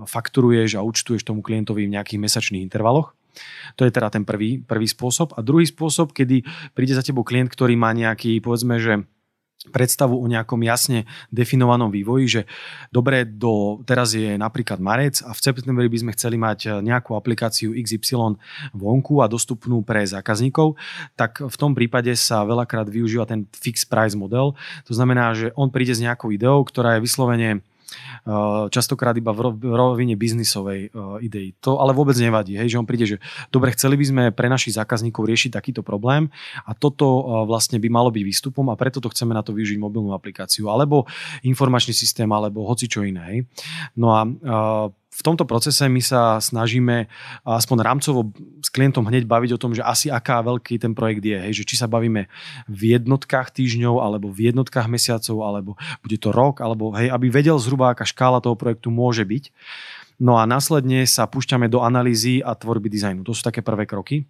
[0.03, 3.15] fakturuješ a účtuješ tomu klientovi v nejakých mesačných intervaloch.
[3.77, 5.33] To je teda ten prvý, prvý spôsob.
[5.33, 6.45] A druhý spôsob, kedy
[6.77, 9.09] príde za tebou klient, ktorý má nejaký, povedzme, že
[9.71, 12.41] predstavu o nejakom jasne definovanom vývoji, že
[12.91, 17.15] dobre, do, teraz je napríklad marec a v septembri by sme chceli mať eh, nejakú
[17.15, 18.35] aplikáciu XY
[18.75, 20.75] vonku a dostupnú pre zákazníkov,
[21.15, 24.55] tak v tom prípade sa veľakrát využíva ten fixed price model.
[24.87, 27.63] To znamená, že on príde s nejakou ideou, ktorá je vyslovene
[28.71, 31.47] častokrát iba v rovine biznisovej eh, idei.
[31.63, 33.17] To ale vôbec nevadí, hej, že on príde, že
[33.51, 36.31] dobre, chceli by sme pre našich zákazníkov riešiť takýto problém
[36.63, 39.77] a toto eh, vlastne by malo byť výstupom a preto to chceme na to využiť
[39.77, 41.05] mobilnú aplikáciu alebo
[41.43, 43.21] informačný systém alebo hoci čo iné.
[43.27, 43.39] Hej.
[43.99, 44.21] No a
[45.23, 47.07] v tomto procese my sa snažíme
[47.47, 51.39] aspoň rámcovo s klientom hneď baviť o tom, že asi aká veľký ten projekt je.
[51.39, 52.27] Hej, že či sa bavíme
[52.67, 55.71] v jednotkách týždňov, alebo v jednotkách mesiacov, alebo
[56.03, 59.47] bude to rok, alebo hej, aby vedel zhruba, aká škála toho projektu môže byť.
[60.23, 63.27] No a následne sa púšťame do analýzy a tvorby dizajnu.
[63.27, 64.23] To sú také prvé kroky.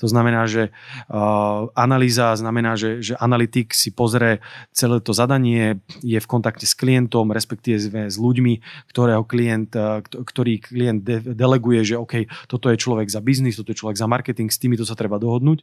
[0.00, 0.72] To znamená, že
[1.12, 4.40] uh, analýza znamená, že, že analytik si pozrie
[4.72, 9.76] celé to zadanie, je v kontakte s klientom, respektíve s ľuďmi, ktorého klient,
[10.08, 14.08] ktorý klient de- deleguje, že OK, toto je človek za biznis, toto je človek za
[14.08, 15.60] marketing, s týmito sa treba dohodnúť.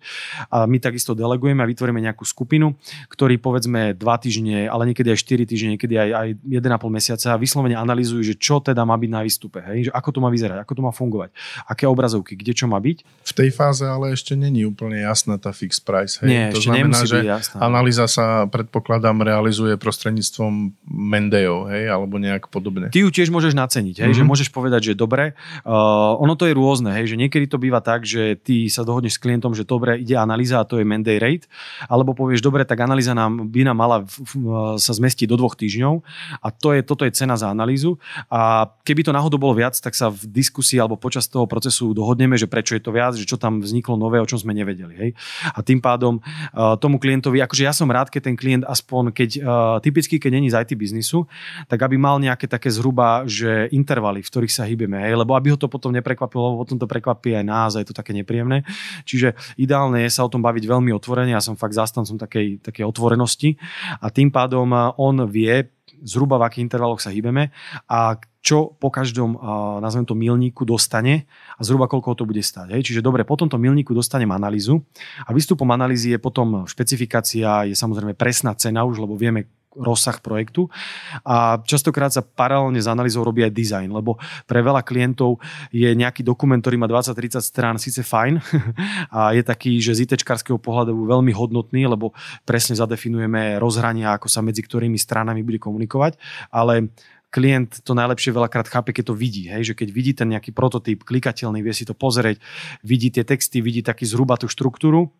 [0.54, 2.78] A my takisto delegujeme a vytvoríme nejakú skupinu,
[3.10, 7.74] ktorí povedzme dva týždne, ale niekedy aj 4 týždne, niekedy aj, aj 1,5 mesiaca vyslovene
[7.82, 9.71] analýzujú, že čo teda má byť na výstupe hej?
[9.88, 11.30] Že ako to má vyzerať, ako to má fungovať,
[11.68, 12.98] aké obrazovky, kde čo má byť.
[13.06, 16.20] V tej fáze ale ešte není úplne jasná tá fixed price.
[16.24, 16.30] Hej?
[16.30, 17.58] Nie, to ešte znamená, že jasná.
[17.64, 22.92] analýza sa predpokladám realizuje prostredníctvom Mendejo, hej, alebo nejak podobne.
[22.92, 24.18] Ty ju tiež môžeš naceniť, hej, mm-hmm.
[24.18, 24.30] že mhm.
[24.30, 28.04] môžeš povedať, že dobre, uh, ono to je rôzne, hej, že niekedy to býva tak,
[28.04, 31.48] že ty sa dohodneš s klientom, že dobre, ide analýza a to je Menday rate,
[31.88, 34.34] alebo povieš, dobre, tak analýza nám by nám mala v, v,
[34.80, 35.94] sa zmestiť do dvoch týždňov
[36.42, 38.00] a to je, toto je cena za analýzu
[38.32, 41.92] a keby to náhodou bolo bolo viac, tak sa v diskusii alebo počas toho procesu
[41.92, 44.96] dohodneme, že prečo je to viac, že čo tam vzniklo nové, o čom sme nevedeli.
[44.96, 45.10] Hej?
[45.52, 49.30] A tým pádom uh, tomu klientovi, akože ja som rád, keď ten klient aspoň, keď
[49.44, 49.44] uh,
[49.84, 51.28] typicky, keď není z IT biznisu,
[51.68, 55.20] tak aby mal nejaké také zhruba, že intervaly, v ktorých sa hýbeme, hej?
[55.20, 57.96] lebo aby ho to potom neprekvapilo, lebo potom to prekvapí aj nás a je to
[57.98, 58.64] také nepríjemné.
[59.04, 62.88] Čiže ideálne je sa o tom baviť veľmi otvorene, ja som fakt zastancom takej, takej
[62.88, 63.60] otvorenosti
[64.00, 65.68] a tým pádom on vie,
[66.02, 67.54] zhruba v akých intervaloch sa hýbeme
[67.88, 69.38] a čo po každom,
[69.86, 72.74] nazvem to, milníku dostane a zhruba koľko to bude stať.
[72.74, 72.90] Hej?
[72.90, 74.82] Čiže dobre, po tomto milníku dostanem analýzu
[75.24, 80.68] a výstupom analýzy je potom špecifikácia, je samozrejme presná cena už, lebo vieme, rozsah projektu
[81.24, 85.40] a častokrát sa paralelne s analýzou robí aj design, lebo pre veľa klientov
[85.72, 88.40] je nejaký dokument, ktorý má 20-30 strán, síce fajn
[89.16, 92.12] a je taký, že z ITčkarského pohľadu veľmi hodnotný, lebo
[92.44, 96.20] presne zadefinujeme rozhrania, ako sa medzi ktorými stranami bude komunikovať,
[96.52, 96.92] ale
[97.32, 99.48] klient to najlepšie veľakrát chápe, keď to vidí.
[99.48, 99.72] Hej?
[99.72, 102.44] Že keď vidí ten nejaký prototyp klikateľný, vie si to pozrieť,
[102.84, 105.16] vidí tie texty, vidí taký zhruba tú štruktúru,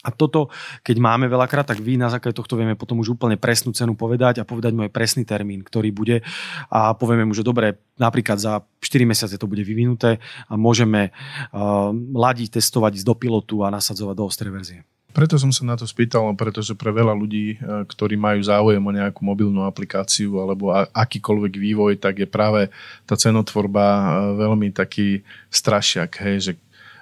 [0.00, 0.48] a toto,
[0.80, 4.40] keď máme veľakrát, tak vy na základe tohto vieme potom už úplne presnú cenu povedať
[4.40, 6.24] a povedať mu aj presný termín, ktorý bude
[6.72, 10.16] a povieme mu, že dobre, napríklad za 4 mesiace to bude vyvinuté
[10.48, 14.80] a môžeme uh, ladiť, testovať, ísť do pilotu a nasadzovať do ostrej verzie.
[15.10, 18.94] Preto som sa na to spýtal, pretože pre veľa ľudí, e, ktorí majú záujem o
[18.94, 22.70] nejakú mobilnú aplikáciu alebo akýkoľvek vývoj, tak je práve
[23.10, 24.02] tá cenotvorba e,
[24.38, 26.52] veľmi taký strašiak, hej, že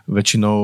[0.09, 0.57] väčšinou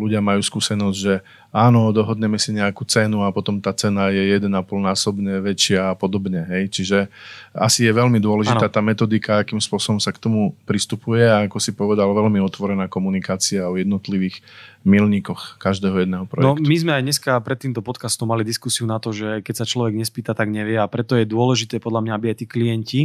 [0.00, 1.20] ľudia majú skúsenosť, že
[1.52, 4.48] áno, dohodneme si nejakú cenu a potom tá cena je 1,5
[4.80, 6.48] násobne väčšia a podobne.
[6.48, 6.80] Hej?
[6.80, 6.98] Čiže
[7.52, 8.74] asi je veľmi dôležitá ano.
[8.74, 13.68] tá metodika, akým spôsobom sa k tomu pristupuje a ako si povedal, veľmi otvorená komunikácia
[13.68, 14.40] o jednotlivých
[14.80, 16.48] milníkoch každého jedného projektu.
[16.48, 19.68] No my sme aj dneska pred týmto podcastom mali diskusiu na to, že keď sa
[19.68, 23.00] človek nespýta, tak nevie a preto je dôležité podľa mňa, aby aj tí klienti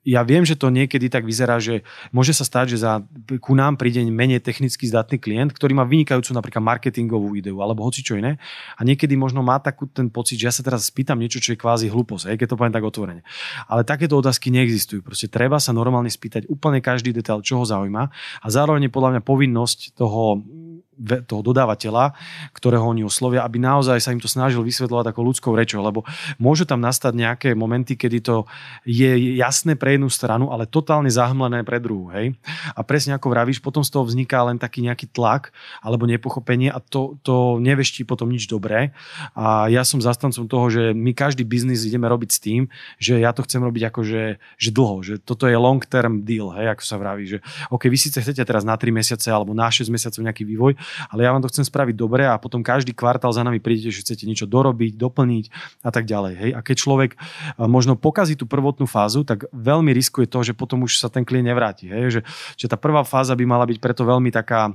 [0.00, 3.04] ja viem, že to niekedy tak vyzerá, že môže sa stať, že za,
[3.36, 8.00] ku nám príde menej technicky zdatný klient, ktorý má vynikajúcu napríklad marketingovú ideu alebo hoci
[8.00, 8.40] čo iné
[8.76, 11.60] a niekedy možno má takú ten pocit, že ja sa teraz spýtam niečo, čo je
[11.60, 13.22] kvázi hlúposť, keď to poviem tak otvorene.
[13.68, 15.04] Ale takéto otázky neexistujú.
[15.04, 18.08] Proste treba sa normálne spýtať úplne každý detail, čo ho zaujíma
[18.40, 20.40] a zároveň je podľa mňa povinnosť toho
[21.24, 22.12] toho dodávateľa,
[22.52, 26.04] ktorého oni oslovia, aby naozaj sa im to snažil vysvetľovať ako ľudskou rečou, lebo
[26.36, 28.36] môžu tam nastať nejaké momenty, kedy to
[28.84, 32.12] je jasné pre jednu stranu, ale totálne zahmlené pre druhú.
[32.12, 32.36] Hej?
[32.76, 36.78] A presne ako vravíš, potom z toho vzniká len taký nejaký tlak alebo nepochopenie a
[36.78, 38.92] to, to neveští potom nič dobré.
[39.32, 42.62] A ja som zastancom toho, že my každý biznis ideme robiť s tým,
[43.00, 44.24] že ja to chcem robiť ako, že,
[44.60, 47.38] že dlho, že toto je long term deal, hej, ako sa vraví, že
[47.72, 50.72] OK, vy síce chcete teraz na 3 mesiace alebo na 6 mesiacov nejaký vývoj,
[51.10, 54.02] ale ja vám to chcem spraviť dobre a potom každý kvartál za nami prídete, že
[54.04, 55.44] chcete niečo dorobiť, doplniť
[55.84, 56.34] a tak ďalej.
[56.36, 56.50] Hej.
[56.56, 57.10] A keď človek
[57.56, 61.48] možno pokazí tú prvotnú fázu, tak veľmi riskuje to, že potom už sa ten klient
[61.48, 61.88] nevráti.
[61.90, 62.20] Hej.
[62.20, 62.20] Že,
[62.60, 64.74] že tá prvá fáza by mala byť preto veľmi taká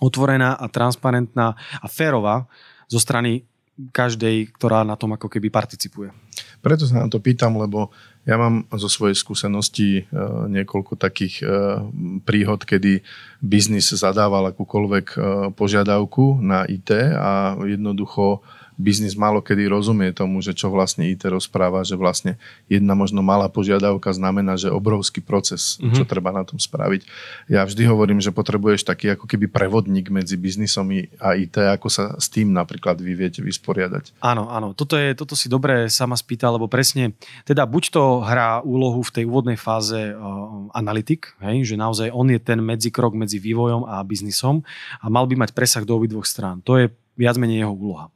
[0.00, 2.44] otvorená a transparentná a férová
[2.86, 3.48] zo strany
[3.92, 6.08] každej, ktorá na tom ako keby participuje.
[6.64, 7.92] Preto sa na to pýtam, lebo
[8.26, 10.02] ja mám zo svojej skúsenosti e,
[10.50, 11.44] niekoľko takých e,
[12.26, 13.06] príhod, kedy
[13.38, 15.16] biznis zadával akúkoľvek e,
[15.54, 18.42] požiadavku na IT a jednoducho
[18.76, 22.36] biznis málo kedy rozumie tomu, že čo vlastne IT rozpráva, že vlastne
[22.68, 25.96] jedna možno malá požiadavka znamená, že obrovský proces, mm-hmm.
[25.96, 27.08] čo treba na tom spraviť.
[27.48, 32.04] Ja vždy hovorím, že potrebuješ taký ako keby prevodník medzi biznisom a IT, ako sa
[32.20, 34.20] s tým napríklad vy viete vysporiadať.
[34.20, 37.16] Áno, áno, toto, je, toto si dobre sama spýta, lebo presne,
[37.48, 42.28] teda buď to hrá úlohu v tej úvodnej fáze uh, analytik, hej, že naozaj on
[42.28, 44.60] je ten medzikrok medzi vývojom a biznisom
[45.00, 46.60] a mal by mať presah do obidvoch strán.
[46.68, 48.12] To je viac menej jeho úloha.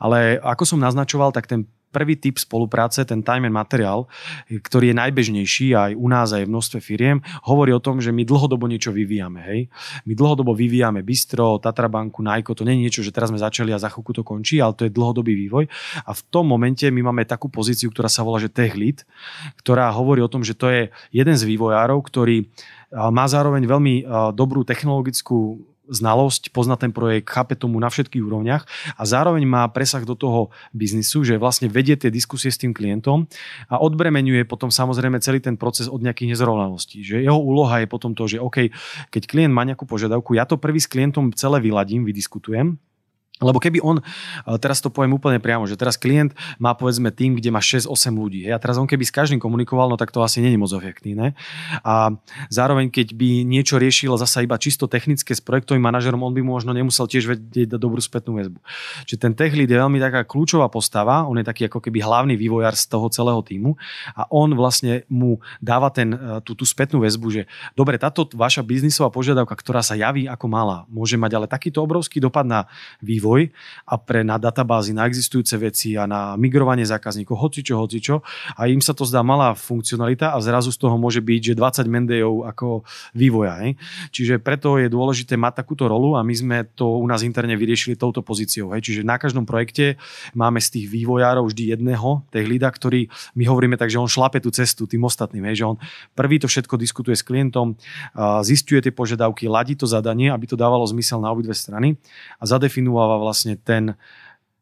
[0.00, 4.04] Ale ako som naznačoval, tak ten prvý typ spolupráce, ten time and materiál,
[4.48, 8.28] ktorý je najbežnejší aj u nás, aj v množstve firiem, hovorí o tom, že my
[8.28, 9.40] dlhodobo niečo vyvíjame.
[9.40, 9.60] Hej?
[10.04, 13.80] My dlhodobo vyvíjame Bistro, Tatrabanku, Najko, to nie je niečo, že teraz sme začali a
[13.80, 15.64] za chvíľku to končí, ale to je dlhodobý vývoj.
[16.04, 19.08] A v tom momente my máme takú pozíciu, ktorá sa volá, že tech lead,
[19.56, 22.52] ktorá hovorí o tom, že to je jeden z vývojárov, ktorý
[22.92, 23.94] má zároveň veľmi
[24.36, 30.04] dobrú technologickú znalosť, pozná ten projekt, chápe tomu na všetkých úrovniach a zároveň má presah
[30.04, 33.26] do toho biznisu, že vlastne vedie tie diskusie s tým klientom
[33.68, 37.02] a odbremenuje potom samozrejme celý ten proces od nejakých nezrovnalostí.
[37.04, 38.72] Že jeho úloha je potom to, že OK,
[39.12, 42.78] keď klient má nejakú požiadavku, ja to prvý s klientom celé vyladím, vydiskutujem,
[43.38, 44.02] lebo keby on,
[44.58, 48.50] teraz to poviem úplne priamo, že teraz klient má povedzme tým, kde má 6-8 ľudí.
[48.50, 51.38] A teraz on keby s každým komunikoval, no tak to asi není moc efektívne.
[51.86, 52.10] A
[52.50, 56.74] zároveň, keď by niečo riešil zasa iba čisto technické s projektovým manažerom, on by možno
[56.74, 58.58] nemusel tiež vedieť dať dobrú spätnú väzbu.
[59.06, 62.34] Čiže ten tech lead je veľmi taká kľúčová postava, on je taký ako keby hlavný
[62.34, 63.78] vývojár z toho celého týmu
[64.18, 67.42] a on vlastne mu dáva ten, e, tú, tú spätnú väzbu, že
[67.78, 72.18] dobre, táto vaša biznisová požiadavka, ktorá sa javí ako malá, môže mať ale takýto obrovský
[72.18, 72.66] dopad na
[72.98, 73.52] vývoj vývoj
[73.84, 78.24] a pre na databázy, na existujúce veci a na migrovanie zákazníkov, hocičo, hocičo.
[78.56, 81.84] A im sa to zdá malá funkcionalita a zrazu z toho môže byť, že 20
[81.88, 83.60] mendejov ako vývoja.
[83.64, 83.76] Hej.
[84.12, 88.00] Čiže preto je dôležité mať takúto rolu a my sme to u nás interne vyriešili
[88.00, 88.72] touto pozíciou.
[88.72, 88.88] Hej.
[88.88, 90.00] Čiže na každom projekte
[90.32, 94.40] máme z tých vývojárov vždy jedného, tých lída, ktorý my hovoríme tak, že on šlape
[94.40, 95.44] tú cestu tým ostatným.
[95.52, 95.64] Hej.
[95.64, 95.76] Že on
[96.16, 97.76] prvý to všetko diskutuje s klientom,
[98.44, 101.98] zistuje tie požiadavky, ladí to zadanie, aby to dávalo zmysel na obidve strany
[102.38, 103.98] a zadefinováva vlastne ten,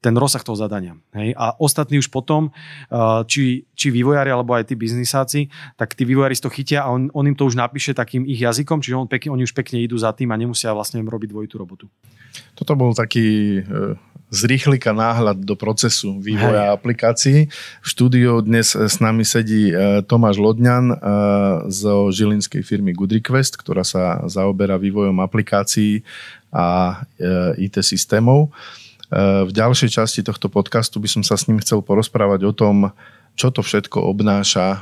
[0.01, 0.95] ten rozsah toho zadania.
[1.17, 1.35] Hej?
[1.37, 6.37] A ostatní už potom, uh, či, či vývojári alebo aj tí biznisáci, tak tí vývojári
[6.37, 9.35] to chytia a on, on im to už napíše takým ich jazykom, čiže on pekne,
[9.35, 11.87] oni už pekne idú za tým a nemusia vlastne robiť dvojitú robotu.
[12.55, 13.97] Toto bol taký uh,
[14.31, 16.75] zrýchlika náhľad do procesu vývoja Hej.
[16.75, 17.39] aplikácií.
[17.79, 19.71] V štúdiu dnes s nami sedí
[20.11, 20.99] Tomáš Lodňan
[21.71, 26.03] zo žilinskej firmy Good Request, ktorá sa zaoberá vývojom aplikácií
[26.55, 27.01] a
[27.57, 28.51] IT systémov.
[29.13, 32.91] V ďalšej časti tohto podcastu by som sa s ním chcel porozprávať o tom,
[33.37, 34.81] čo to všetko obnáša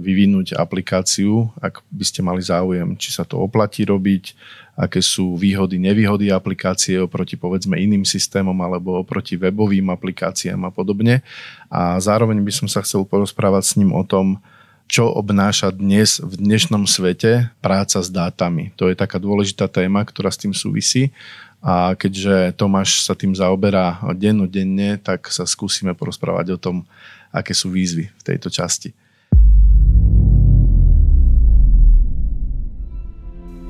[0.00, 4.32] vyvinúť aplikáciu, ak by ste mali záujem, či sa to oplatí robiť,
[4.80, 11.20] aké sú výhody, nevýhody aplikácie oproti povedzme iným systémom alebo oproti webovým aplikáciám a podobne.
[11.68, 14.40] A zároveň by som sa chcel porozprávať s ním o tom,
[14.90, 18.74] čo obnáša dnes v dnešnom svete práca s dátami.
[18.74, 21.14] To je taká dôležitá téma, ktorá s tým súvisí
[21.62, 26.76] a keďže Tomáš sa tým zaoberá dennodenne, tak sa skúsime porozprávať o tom,
[27.30, 28.90] aké sú výzvy v tejto časti.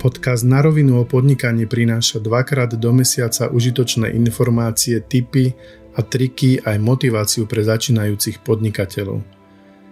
[0.00, 5.52] Podcast Na rovinu o podnikaní prináša dvakrát do mesiaca užitočné informácie, tipy
[5.92, 9.39] a triky aj motiváciu pre začínajúcich podnikateľov.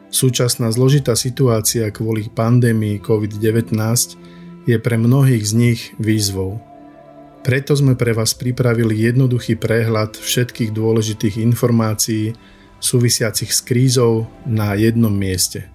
[0.08, 3.76] Súčasná zložitá situácia kvôli pandémii COVID-19
[4.64, 6.64] je pre mnohých z nich výzvou.
[7.44, 12.32] Preto sme pre vás pripravili jednoduchý prehľad všetkých dôležitých informácií
[12.80, 15.68] súvisiacich s krízou na jednom mieste.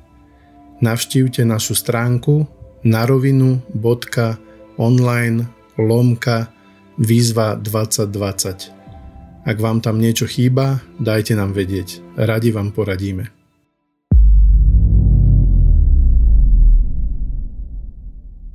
[0.81, 2.47] Navštívte našu stránku
[2.83, 5.47] narovinu.online
[5.79, 6.47] lomka
[6.99, 8.71] výzva 2020.
[9.43, 12.01] Ak vám tam niečo chýba, dajte nám vedieť.
[12.15, 13.42] Radi vám poradíme.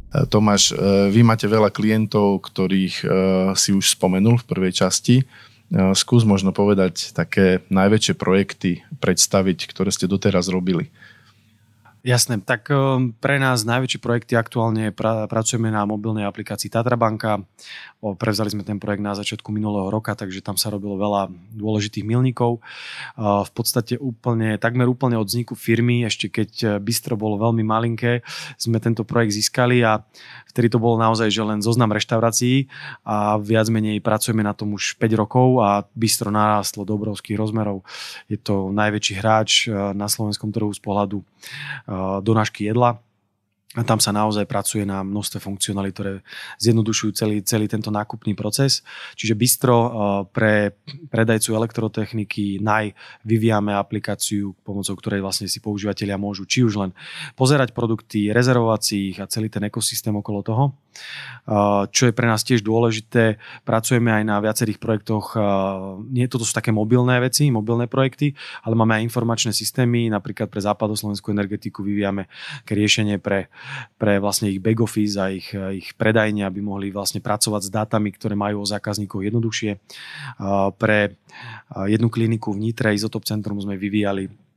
[0.09, 0.75] Tomáš, e,
[1.13, 3.07] vy máte veľa klientov, ktorých e,
[3.53, 5.21] si už spomenul v prvej časti.
[5.21, 5.25] E,
[5.93, 10.89] skús možno povedať také najväčšie projekty, predstaviť, ktoré ste doteraz robili.
[12.09, 17.45] Jasné, tak um, pre nás najväčšie projekty aktuálne pra, pracujeme na mobilnej aplikácii Tatra Banka.
[18.01, 22.65] Prevzali sme ten projekt na začiatku minulého roka, takže tam sa robilo veľa dôležitých milníkov.
[23.21, 28.25] V podstate úplne, takmer úplne od vzniku firmy, ešte keď e, Bistro bolo veľmi malinké,
[28.55, 30.01] sme tento projekt získali a
[30.49, 32.71] vtedy to bolo naozaj že len zoznam reštaurácií
[33.03, 37.83] a viac menej pracujeme na tom už 5 rokov a Bistro narástlo do obrovských rozmerov.
[38.31, 39.51] Je to najväčší hráč
[39.93, 41.21] na slovenskom trhu z pohľadu
[42.21, 43.03] donášky jedla.
[43.77, 46.13] A tam sa naozaj pracuje na množstve funkcionalít, ktoré
[46.57, 48.81] zjednodušujú celý, celý tento nákupný proces.
[49.13, 49.77] Čiže bistro
[50.33, 50.73] pre
[51.13, 52.97] predajcu elektrotechniky NAJ
[53.29, 56.97] vyvíjame aplikáciu, pomocou ktorej vlastne si používateľia môžu či už len
[57.37, 60.65] pozerať produkty, rezervovať si ich a celý ten ekosystém okolo toho.
[61.89, 65.33] Čo je pre nás tiež dôležité, pracujeme aj na viacerých projektoch,
[66.13, 68.37] nie toto sú také mobilné veci, mobilné projekty,
[68.69, 72.29] ale máme aj informačné systémy, napríklad pre západoslovenskú energetiku vyvíjame
[72.69, 73.49] riešenie pre,
[73.97, 78.13] pre vlastne ich back office a ich, ich predajne, aby mohli vlastne pracovať s dátami,
[78.13, 79.81] ktoré majú o zákazníkov jednoduchšie.
[80.77, 80.99] Pre
[81.89, 84.48] jednu kliniku v Nitre, Izotop Centrum, sme vyvíjali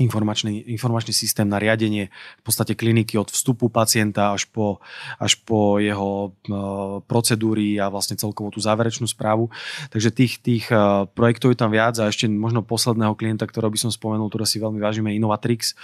[0.00, 2.08] informačný, informačný systém na riadenie
[2.40, 4.80] v podstate kliniky od vstupu pacienta až po,
[5.20, 9.52] až po jeho uh, procedúry a vlastne celkovo tú záverečnú správu.
[9.92, 13.78] Takže tých, tých uh, projektov je tam viac a ešte možno posledného klienta, ktorého by
[13.78, 15.76] som spomenul, ktoré si veľmi vážime, Innovatrix.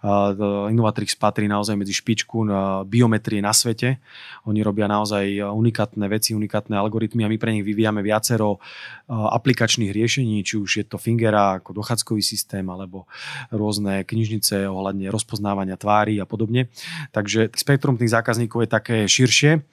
[0.00, 4.00] Uh, Innovatrix patrí naozaj medzi špičku na biometrie na svete.
[4.48, 8.56] Oni robia naozaj unikátne veci, unikátne algoritmy a my pre nich vyvíjame viacero
[9.08, 13.08] aplikačných riešení, či už je to Fingera ako dochádzkový systém alebo
[13.58, 16.70] rôzne knižnice ohľadne rozpoznávania tvári a podobne.
[17.10, 19.66] Takže spektrum tých zákazníkov je také širšie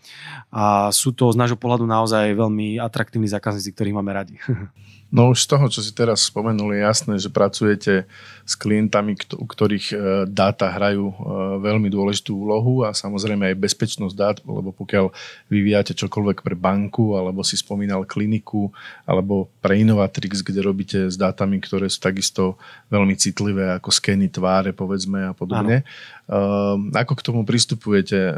[0.50, 4.36] a sú to z nášho pohľadu naozaj veľmi atraktívni zákazníci, ktorých máme radi.
[5.16, 8.04] No už z toho, čo si teraz spomenul, je jasné, že pracujete
[8.44, 9.96] s klientami, u ktorých e,
[10.28, 11.16] dáta hrajú e,
[11.64, 15.16] veľmi dôležitú úlohu a samozrejme aj bezpečnosť dát, lebo pokiaľ
[15.48, 18.76] vyvíjate čokoľvek pre banku, alebo si spomínal kliniku,
[19.08, 22.60] alebo pre Innovatrix, kde robíte s dátami, ktoré sú takisto
[22.92, 25.88] veľmi citlivé, ako skeny tváre, povedzme a podobne.
[26.28, 26.92] Ano.
[26.92, 28.20] Ako k tomu pristupujete?
[28.20, 28.34] E,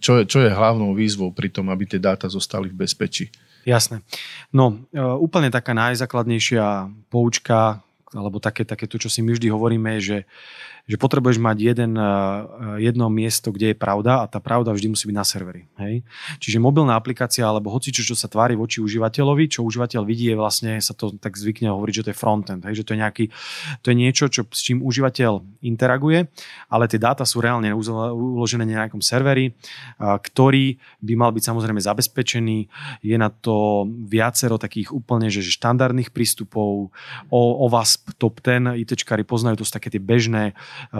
[0.00, 3.28] čo je, čo je hlavnou výzvou pri tom, aby tie dáta zostali v bezpečí?
[3.68, 4.00] Jasné.
[4.48, 7.84] No, e, úplne taká najzákladnejšia poučka,
[8.16, 10.24] alebo také, také to, čo si my vždy hovoríme, že
[10.88, 12.08] že potrebuješ mať jeden, eh,
[12.80, 15.68] jedno miesto, kde je pravda a tá pravda vždy musí byť na serveri.
[15.76, 16.00] Hej?
[16.40, 20.80] Čiže mobilná aplikácia alebo hoci čo, sa tvári voči užívateľovi, čo užívateľ vidí, je vlastne,
[20.80, 22.80] sa to tak zvykne hovoriť, že to je frontend, hej?
[22.80, 23.24] že to je, nejaký,
[23.84, 26.32] to je niečo, čo, s čím užívateľ interaguje,
[26.72, 29.52] ale tie dáta sú reálne uložené na nejakom serveri,
[30.00, 32.58] ktorý by mal byť samozrejme zabezpečený.
[33.04, 36.94] Je na to viacero takých úplne že štandardných prístupov.
[37.28, 40.54] O, o vás top 10 ITčkári poznajú, to sú také tie bežné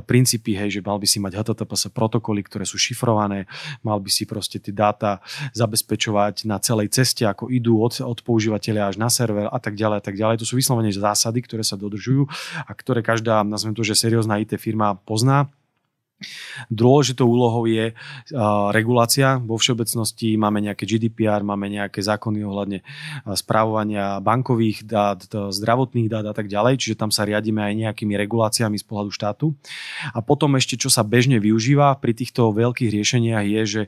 [0.06, 3.50] princípy, hej, že mal by si mať HTTPS protokoly, ktoré sú šifrované,
[3.82, 5.20] mal by si proste tie dáta
[5.52, 9.96] zabezpečovať na celej ceste, ako idú od, od používateľa až na server a tak ďalej
[9.98, 10.40] a tak ďalej.
[10.42, 12.26] To sú vyslovene zásady, ktoré sa dodržujú
[12.64, 15.50] a ktoré každá, nazvem to, že seriózna IT firma pozná
[16.66, 17.94] Dôležitou úlohou je
[18.74, 19.38] regulácia.
[19.38, 22.82] Vo všeobecnosti máme nejaké GDPR, máme nejaké zákony ohľadne
[23.38, 28.74] správovania bankových dát, zdravotných dát a tak ďalej, čiže tam sa riadíme aj nejakými reguláciami
[28.74, 29.54] z pohľadu štátu.
[30.10, 33.82] A potom ešte, čo sa bežne využíva pri týchto veľkých riešeniach je, že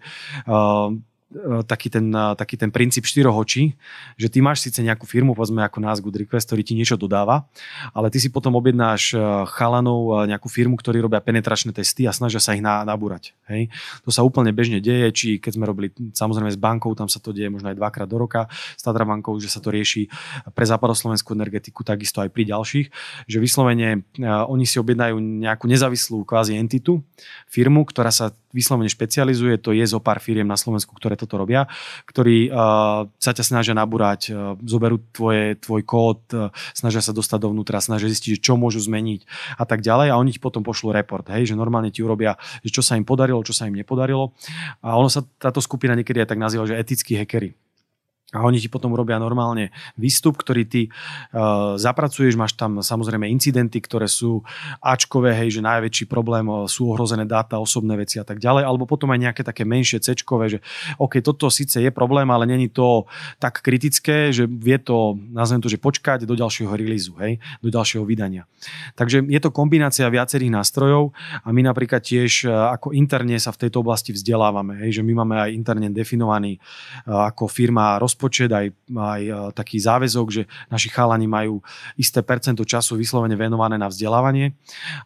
[1.66, 3.78] taký ten, taký ten princíp štyroch očí,
[4.18, 7.46] že ty máš síce nejakú firmu, povedzme ako nás Good Request, ktorý ti niečo dodáva,
[7.94, 9.14] ale ty si potom objednáš
[9.54, 13.38] chalanov nejakú firmu, ktorí robia penetračné testy a snažia sa ich nabúrať.
[13.46, 13.70] Hej?
[14.02, 17.30] To sa úplne bežne deje, či keď sme robili samozrejme s bankou, tam sa to
[17.30, 20.10] deje možno aj dvakrát do roka, s Tatra bankou, že sa to rieši
[20.50, 22.86] pre západoslovenskú energetiku, takisto aj pri ďalších,
[23.30, 24.02] že vyslovene
[24.50, 27.06] oni si objednajú nejakú nezávislú kvázi entitu,
[27.46, 31.70] firmu, ktorá sa vyslovene špecializuje, to je zo pár firiem na Slovensku, ktoré toto robia,
[32.06, 37.46] ktorí uh, sa ťa snažia nabúrať, uh, zoberú tvoje, tvoj kód, uh, snažia sa dostať
[37.46, 39.24] dovnútra, snažia zistiť, čo môžu zmeniť
[39.56, 40.10] a tak ďalej.
[40.10, 42.34] A oni ti potom pošlú report, hej, že normálne ti urobia,
[42.66, 44.34] že čo sa im podarilo, čo sa im nepodarilo.
[44.82, 47.54] A ono sa táto skupina niekedy aj tak nazýva, že etickí hekery
[48.30, 53.82] a oni ti potom urobia normálne výstup, ktorý ty uh, zapracuješ, máš tam samozrejme incidenty,
[53.82, 54.46] ktoré sú
[54.78, 58.86] Ačkové, hej, že najväčší problém uh, sú ohrozené dáta, osobné veci a tak ďalej, alebo
[58.86, 60.58] potom aj nejaké také menšie Cčkové, že
[61.02, 63.10] OK, toto síce je problém, ale není to
[63.42, 68.06] tak kritické, že vie to, nazvem to, že počkať do ďalšieho releaseu, hej, do ďalšieho
[68.06, 68.46] vydania.
[68.94, 71.10] Takže je to kombinácia viacerých nástrojov
[71.42, 75.18] a my napríklad tiež uh, ako interne sa v tejto oblasti vzdelávame, hej, že my
[75.18, 76.62] máme aj interne definovaný
[77.10, 81.64] ako firma roz rozpočet, aj, aj e, taký záväzok, že naši chalani majú
[81.96, 84.52] isté percento času vyslovene venované na vzdelávanie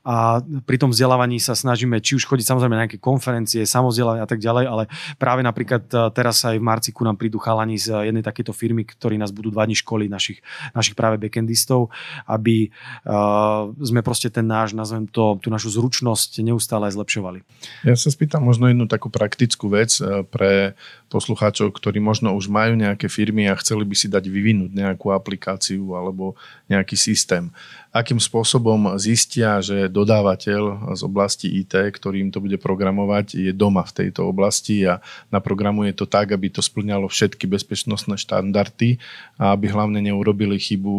[0.03, 4.29] a pri tom vzdelávaní sa snažíme či už chodiť samozrejme na nejaké konferencie, samozdelávanie a
[4.29, 4.83] tak ďalej, ale
[5.15, 9.15] práve napríklad e, teraz aj v Marciku nám prídu chalani z jednej takéto firmy, ktorí
[9.15, 10.43] nás budú dva dní školiť, našich,
[10.75, 11.95] našich práve backendistov,
[12.25, 12.73] aby
[13.05, 17.45] uh, sme proste ten náš, nazvem to, tú našu zručnosť neustále zlepšovali.
[17.85, 20.01] Ja sa spýtam možno jednu takú praktickú vec
[20.33, 20.75] pre
[21.12, 25.13] poslucháčov, ktorí možno už majú nejaké nejaké firmy a chceli by si dať vyvinúť nejakú
[25.13, 26.33] aplikáciu alebo
[26.73, 27.53] nejaký systém.
[27.93, 33.85] Akým spôsobom zistia, že dodávateľ z oblasti IT, ktorý im to bude programovať, je doma
[33.85, 38.97] v tejto oblasti a naprogramuje to tak, aby to splňalo všetky bezpečnostné štandardy
[39.37, 40.97] a aby hlavne neurobili chybu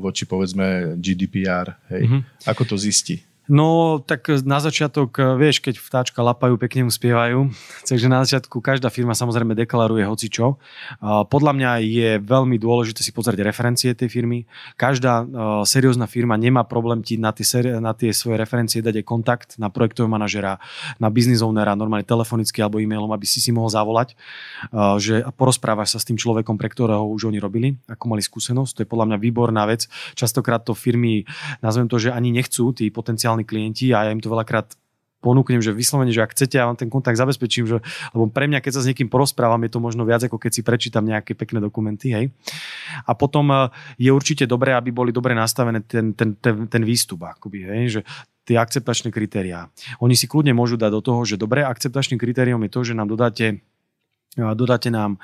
[0.00, 1.76] voči povedzme GDPR.
[1.92, 2.02] Hej.
[2.08, 2.20] Mm-hmm.
[2.48, 3.20] Ako to zistí?
[3.46, 7.50] No, tak na začiatok, vieš, keď vtáčka lapajú, pekne mu spievajú.
[7.90, 10.58] Takže na začiatku každá firma samozrejme deklaruje hocičo.
[11.02, 14.46] Podľa mňa je veľmi dôležité si pozrieť referencie tej firmy.
[14.74, 15.26] Každá
[15.62, 17.46] seriózna firma nemá problém ti na tie,
[17.78, 20.58] na tie svoje referencie dať aj kontakt na projektového manažera,
[20.98, 24.18] na business ownera, normálne telefonicky alebo e-mailom, aby si si mohol zavolať,
[24.98, 28.72] že porozprávaš sa s tým človekom, pre ktorého už oni robili, ako mali skúsenosť.
[28.76, 29.90] To je podľa mňa výborná vec.
[30.16, 31.28] Častokrát to firmy,
[31.60, 34.72] nazvem to, že ani nechcú, tí potenciálni potenciálni klienti a ja im to veľakrát
[35.20, 37.82] ponúknem, že vyslovene, že ak chcete, ja vám ten kontakt zabezpečím, že,
[38.14, 40.62] lebo pre mňa, keď sa s niekým porozprávam, je to možno viac, ako keď si
[40.62, 42.14] prečítam nejaké pekné dokumenty.
[42.14, 42.30] Hej.
[43.02, 43.66] A potom eh,
[43.98, 48.00] je určite dobré, aby boli dobre nastavené ten, ten, ten, ten výstup, akoby, hej, že
[48.46, 49.66] tie akceptačné kritériá.
[49.98, 53.10] Oni si kľudne môžu dať do toho, že dobré, akceptačným kritériom je to, že nám
[53.10, 53.58] dodáte
[54.36, 55.16] dodáte nám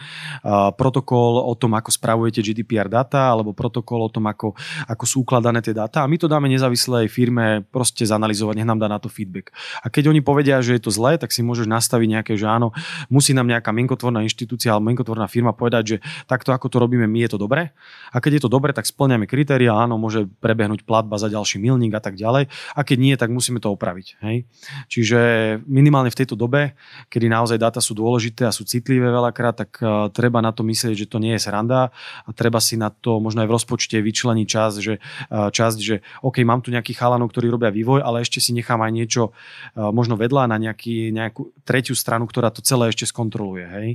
[0.77, 4.57] protokol o tom, ako spravujete GDPR data alebo protokol o tom, ako,
[4.89, 8.81] ako sú ukladané tie dáta a my to dáme nezávislej firme proste zanalizovať, nech nám
[8.81, 9.53] dá na to feedback.
[9.85, 12.73] A keď oni povedia, že je to zlé, tak si môžeš nastaviť nejaké, že áno,
[13.13, 17.19] musí nám nejaká mienkotvorná inštitúcia alebo mienkotvorná firma povedať, že takto ako to robíme my
[17.27, 17.75] je to dobre.
[18.13, 21.93] A keď je to dobre, tak splňame kritéria, áno, môže prebehnúť platba za ďalší milník
[21.97, 22.49] a tak ďalej.
[22.77, 24.21] A keď nie, tak musíme to opraviť.
[24.23, 24.47] Hej?
[24.87, 25.21] Čiže
[25.67, 26.77] minimálne v tejto dobe,
[27.11, 30.63] kedy naozaj dáta sú dôležité a sú citlivé, citlivé veľakrát, tak uh, treba na to
[30.63, 31.91] myslieť, že to nie je sranda
[32.23, 35.03] a treba si na to možno aj v rozpočte vyčleniť čas, že,
[35.35, 38.79] uh, časť, že OK, mám tu nejakých chalanov, ktorí robia vývoj, ale ešte si nechám
[38.79, 43.67] aj niečo uh, možno vedľa na nejaký, nejakú tretiu stranu, ktorá to celé ešte skontroluje.
[43.67, 43.89] Hej?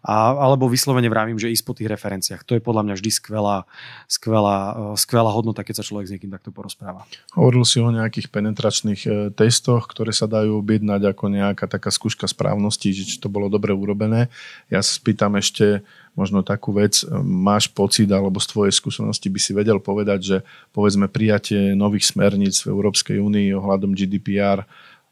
[0.00, 2.48] A, alebo vyslovene vravím, že ísť po tých referenciách.
[2.48, 3.68] To je podľa mňa vždy skvelá,
[4.08, 4.56] skvelá,
[4.96, 7.04] skvelá hodnota, keď sa človek s niekým takto porozpráva.
[7.36, 12.94] Hovoril si o nejakých penetračných testoch, ktoré sa dajú objednať ako nejaká taká skúška správnosti,
[12.94, 14.30] že či to bolo dobre urobené.
[14.72, 15.86] Ja sa spýtam ešte
[16.16, 20.36] možno takú vec, máš pocit alebo z tvojej skúsenosti by si vedel povedať, že
[20.72, 24.64] povedzme prijatie nových smerníc v Európskej únii ohľadom GDPR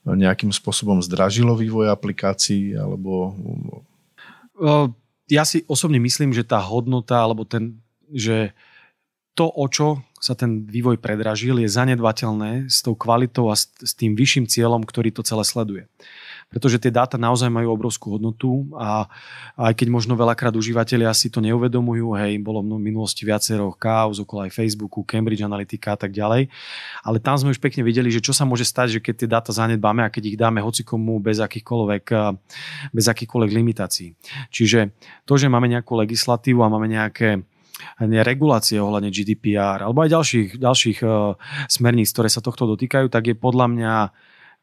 [0.05, 3.37] nejakým spôsobom zdražilo vývoj aplikácií alebo...
[5.29, 7.81] Ja si osobne myslím, že tá hodnota alebo ten,
[8.13, 8.53] že
[9.33, 14.17] to, o čo sa ten vývoj predražil, je zanedbateľné s tou kvalitou a s, tým
[14.17, 15.85] vyšším cieľom, ktorý to celé sleduje
[16.49, 19.07] pretože tie dáta naozaj majú obrovskú hodnotu a
[19.59, 24.47] aj keď možno veľakrát užívateľia si to neuvedomujú, hej, bolo v minulosti viacero kauz okolo
[24.47, 26.49] aj Facebooku, Cambridge Analytica a tak ďalej,
[27.03, 29.51] ale tam sme už pekne videli, že čo sa môže stať, že keď tie dáta
[29.51, 32.05] zanedbáme a keď ich dáme hocikomu bez akýchkoľvek,
[32.91, 34.15] bez akýchkoľvek limitácií.
[34.49, 34.95] Čiže
[35.29, 37.43] to, že máme nejakú legislatívu a máme nejaké
[38.01, 41.35] regulácie ohľadne GDPR alebo aj ďalších, ďalších uh,
[41.67, 43.95] smerníc, ktoré sa tohto dotýkajú, tak je podľa mňa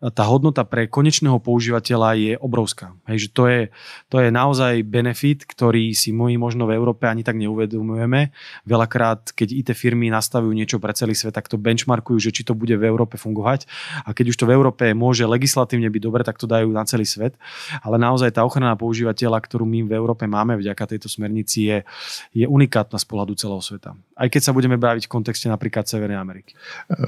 [0.10, 2.97] tá hodnota pre konečného používateľa je obrovská.
[3.06, 3.62] Hej, že to je,
[4.10, 8.34] to je naozaj benefit, ktorý si my možno v Európe ani tak neuvedomujeme.
[8.66, 12.58] Veľakrát, keď IT firmy nastavujú niečo pre celý svet, tak to benchmarkujú, že či to
[12.58, 13.70] bude v Európe fungovať.
[14.02, 17.06] A keď už to v Európe môže legislatívne byť dobre, tak to dajú na celý
[17.06, 17.38] svet.
[17.86, 21.78] Ale naozaj tá ochrana používateľa, ktorú my v Európe máme vďaka tejto smernici, je,
[22.34, 23.93] je unikátna z pohľadu celého sveta.
[24.22, 26.53] Aj keď sa budeme baviť v kontexte napríklad Severnej Ameriky.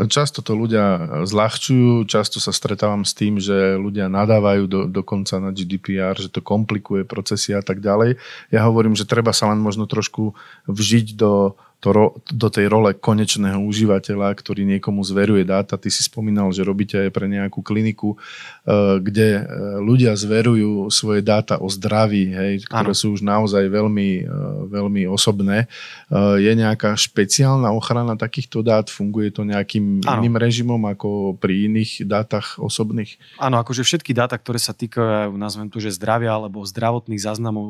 [0.10, 5.54] Často to ľudia zľahčujú, často sa stretávam s tým, že ľudia nadávajú do, dokonca na
[5.54, 8.18] GDPR, že to komplikuje procesy a tak ďalej.
[8.50, 10.34] Ja hovorím, že treba sa len možno trošku
[10.66, 11.54] vžiť do
[11.84, 15.76] to, do tej role konečného užívateľa, ktorý niekomu zveruje dáta.
[15.76, 19.44] Ty si spomínal, že robíte aj pre nejakú kliniku, eh, kde eh,
[19.84, 22.98] ľudia zverujú svoje dáta o zdraví, hej, ktoré ano.
[22.98, 24.28] sú už naozaj veľmi, eh,
[24.72, 25.68] veľmi osobné.
[26.14, 28.88] Je nejaká špeciálna ochrana takýchto dát?
[28.88, 30.22] Funguje to nejakým ano.
[30.22, 33.18] iným režimom ako pri iných dátach osobných?
[33.42, 37.68] Áno, akože všetky dáta, ktoré sa týkajú, nazvem to, že zdravia alebo zdravotných záznamov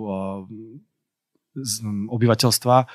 [2.10, 2.86] obyvateľstva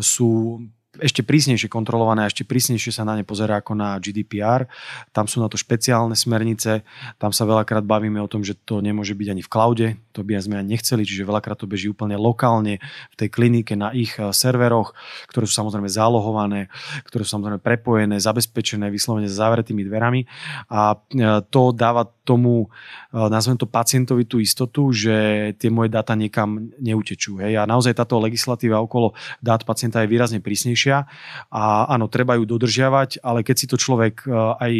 [0.00, 0.60] sú
[1.00, 4.68] ešte prísnejšie kontrolované a ešte prísnejšie sa na ne pozerá ako na GDPR.
[5.12, 6.82] Tam sú na to špeciálne smernice,
[7.20, 9.86] tam sa veľakrát bavíme o tom, že to nemôže byť ani v cloude,
[10.16, 12.80] to by sme ani nechceli, čiže veľakrát to beží úplne lokálne
[13.12, 14.96] v tej klinike na ich eh, serveroch,
[15.28, 16.72] ktoré sú samozrejme zálohované,
[17.04, 20.24] ktoré sú samozrejme prepojené, zabezpečené vyslovene s zavretými dverami
[20.72, 22.66] a eh, to dáva tomu,
[23.12, 25.14] eh, nazvem to pacientovi tú istotu, že
[25.60, 27.38] tie moje dáta niekam neutečú.
[27.42, 27.60] Hej.
[27.60, 29.12] A naozaj táto legislatíva okolo
[29.44, 31.10] dát pacienta je výrazne prísnejšia riešia
[31.50, 34.72] a áno, treba ju dodržiavať, ale keď si to človek e, aj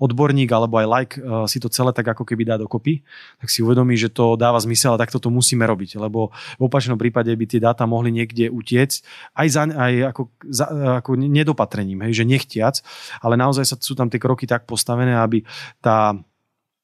[0.00, 3.04] odborník alebo aj like e, si to celé tak ako keby dá dokopy,
[3.40, 6.96] tak si uvedomí, že to dáva zmysel a takto to musíme robiť, lebo v opačnom
[6.96, 8.98] prípade by tie dáta mohli niekde utiecť
[9.36, 10.66] aj, za, aj ako, za,
[11.04, 12.80] ako nedopatrením, hej, že nechtiac,
[13.20, 15.44] ale naozaj sa, sú tam tie kroky tak postavené, aby
[15.84, 16.16] tá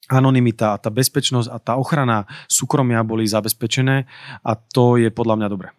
[0.07, 4.07] anonimita, tá bezpečnosť a tá ochrana súkromia boli zabezpečené
[4.47, 5.76] a to je podľa mňa dobré.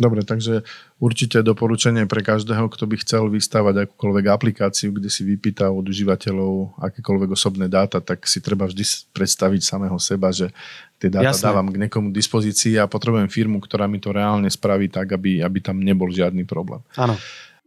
[0.00, 0.64] Dobre, takže
[0.96, 6.80] určite doporučenie pre každého, kto by chcel vystavať akúkoľvek aplikáciu, kde si vypýta od užívateľov
[6.80, 8.80] akékoľvek osobné dáta, tak si treba vždy
[9.12, 10.56] predstaviť samého seba, že
[10.96, 11.52] tie dáta Jasne.
[11.52, 15.60] dávam k niekomu dispozícii a potrebujem firmu, ktorá mi to reálne spraví tak, aby, aby
[15.60, 16.80] tam nebol žiadny problém.
[16.96, 17.20] Áno.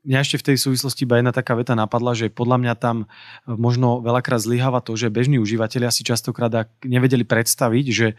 [0.04, 3.06] Mňa ešte v tej súvislosti iba jedna taká veta napadla, že podľa mňa tam
[3.46, 8.18] možno veľakrát zlyháva to, že bežní užívateľia si častokrát nevedeli predstaviť, že,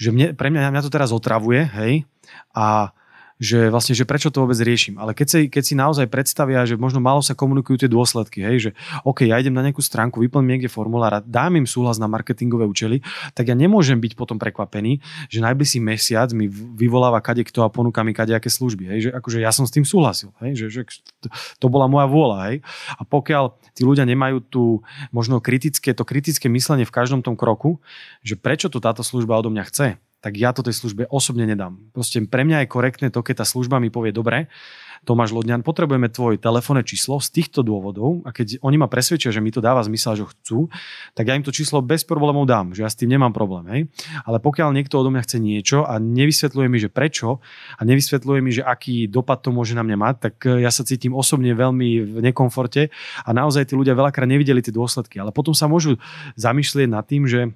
[0.00, 2.08] že mne, pre mňa, mňa to teraz otravuje, hej,
[2.56, 2.96] a
[3.40, 5.00] že vlastne, že prečo to vôbec riešim.
[5.00, 8.56] Ale keď si, keď si naozaj predstavia, že možno málo sa komunikujú tie dôsledky, hej,
[8.58, 8.70] že
[9.06, 12.68] OK, ja idem na nejakú stránku, vyplním niekde formulár a dám im súhlas na marketingové
[12.68, 13.00] účely,
[13.32, 15.00] tak ja nemôžem byť potom prekvapený,
[15.32, 18.84] že najbližší mesiac mi vyvoláva kade kto a ponúka mi kadejaké služby.
[18.88, 20.30] Hej, že akože ja som s tým súhlasil.
[20.42, 20.82] Hej, že, že
[21.60, 22.38] to bola moja vôľa.
[22.50, 22.56] Hej.
[22.98, 24.62] A pokiaľ tí ľudia nemajú tu
[25.10, 27.82] možno kritické, to kritické myslenie v každom tom kroku,
[28.22, 29.86] že prečo to táto služba odo mňa chce,
[30.22, 31.82] tak ja to tej službe osobne nedám.
[31.90, 34.46] Proste pre mňa je korektné to, keď tá služba mi povie, dobre,
[35.02, 39.42] Tomáš Lodňan, potrebujeme tvoje telefónne číslo z týchto dôvodov a keď oni ma presvedčia, že
[39.42, 40.70] mi to dáva zmysel, že chcú,
[41.18, 43.66] tak ja im to číslo bez problémov dám, že ja s tým nemám problém.
[43.66, 43.80] Hej?
[44.22, 47.42] Ale pokiaľ niekto odo mňa chce niečo a nevysvetľuje mi, že prečo
[47.74, 51.18] a nevysvetľuje mi, že aký dopad to môže na mňa mať, tak ja sa cítim
[51.18, 52.94] osobne veľmi v nekomforte
[53.26, 55.18] a naozaj tí ľudia veľakrát nevideli tie dôsledky.
[55.18, 55.98] Ale potom sa môžu
[56.38, 57.50] zamýšľať nad tým, že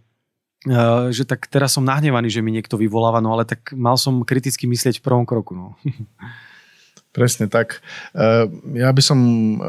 [1.12, 4.64] že tak teraz som nahnevaný, že mi niekto vyvoláva, no ale tak mal som kriticky
[4.64, 5.52] myslieť v prvom kroku.
[5.52, 5.76] No.
[7.16, 7.80] Presne tak.
[8.12, 8.44] Eh,
[8.76, 9.60] ja by som eh,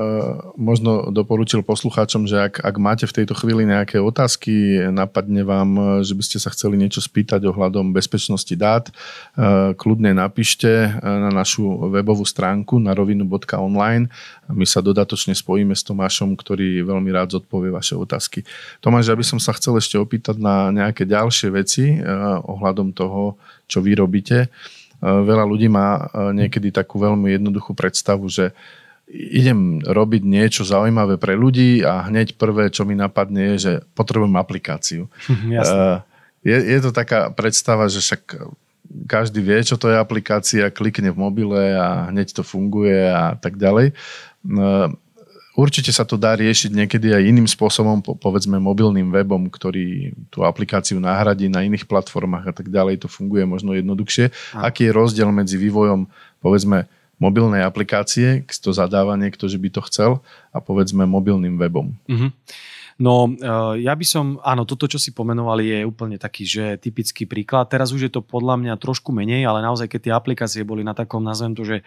[0.60, 6.12] možno doporučil poslucháčom, že ak, ak máte v tejto chvíli nejaké otázky, napadne vám, že
[6.12, 12.28] by ste sa chceli niečo spýtať ohľadom bezpečnosti dát, eh, kľudne napíšte na našu webovú
[12.28, 14.12] stránku na rovinu.online.
[14.52, 18.43] My sa dodatočne spojíme s Tomášom, ktorý veľmi rád zodpovie vaše otázky.
[18.84, 21.95] Tomáš, ja by som sa chcel ešte opýtať na nejaké ďalšie veci
[22.43, 23.39] ohľadom toho,
[23.72, 24.52] čo vy robíte.
[25.02, 28.56] Veľa ľudí má niekedy takú veľmi jednoduchú predstavu, že
[29.14, 34.36] idem robiť niečo zaujímavé pre ľudí a hneď prvé, čo mi napadne, je, že potrebujem
[34.36, 35.08] aplikáciu.
[35.48, 36.04] Jasne.
[36.43, 38.24] Je, je to taká predstava, že však
[39.08, 43.60] každý vie, čo to je aplikácia, klikne v mobile a hneď to funguje a tak
[43.60, 43.91] ďalej.
[45.58, 51.01] Určite sa to dá riešiť niekedy aj iným spôsobom, povedzme mobilným webom, ktorý tú aplikáciu
[51.01, 53.01] nahradí na iných platformách a tak ďalej.
[53.01, 54.30] To funguje možno jednoduchšie.
[54.53, 54.70] A.
[54.70, 56.05] Aký je rozdiel medzi vývojom,
[56.45, 56.86] povedzme,
[57.18, 60.22] mobilnej aplikácie, to zadáva niekto, že by to chcel,
[60.53, 61.97] a povedzme mobilným webom?
[62.05, 62.30] Uh-huh.
[62.98, 67.30] No, eh, ja by som, áno, toto, čo si pomenovali, je úplne taký, že typický
[67.30, 67.70] príklad.
[67.70, 70.98] Teraz už je to podľa mňa trošku menej, ale naozaj, keď tie aplikácie boli na
[70.98, 71.86] takom, nazvem to, že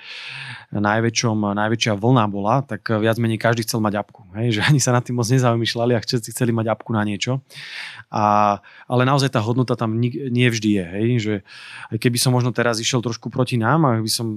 [0.71, 4.23] najväčšom, najväčšia vlna bola, tak viac menej každý chcel mať apku.
[4.39, 4.59] Hej?
[4.59, 7.43] Že ani sa nad tým moc nezamýšľali a všetci chceli mať apku na niečo.
[8.15, 10.85] A, ale naozaj tá hodnota tam nie, nie vždy je.
[10.95, 11.07] Hej?
[11.19, 11.35] Že
[11.91, 14.31] aj keby som možno teraz išiel trošku proti nám, by som,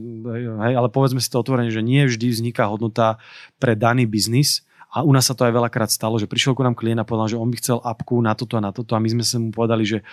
[0.66, 3.22] hej, ale povedzme si to otvorene, že nie vždy vzniká hodnota
[3.62, 6.78] pre daný biznis, a u nás sa to aj veľakrát stalo, že prišiel ku nám
[6.78, 9.10] klient a povedal, že on by chcel apku na toto a na toto a my
[9.10, 10.06] sme sa mu povedali, že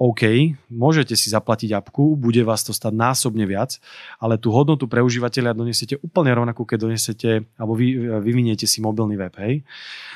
[0.00, 3.76] OK, môžete si zaplatiť apku, bude vás to stať násobne viac,
[4.16, 9.20] ale tú hodnotu pre užívateľa donesiete úplne rovnakú, keď donesete alebo vy, vyviniete si mobilný
[9.20, 9.36] web.
[9.36, 9.60] Hej.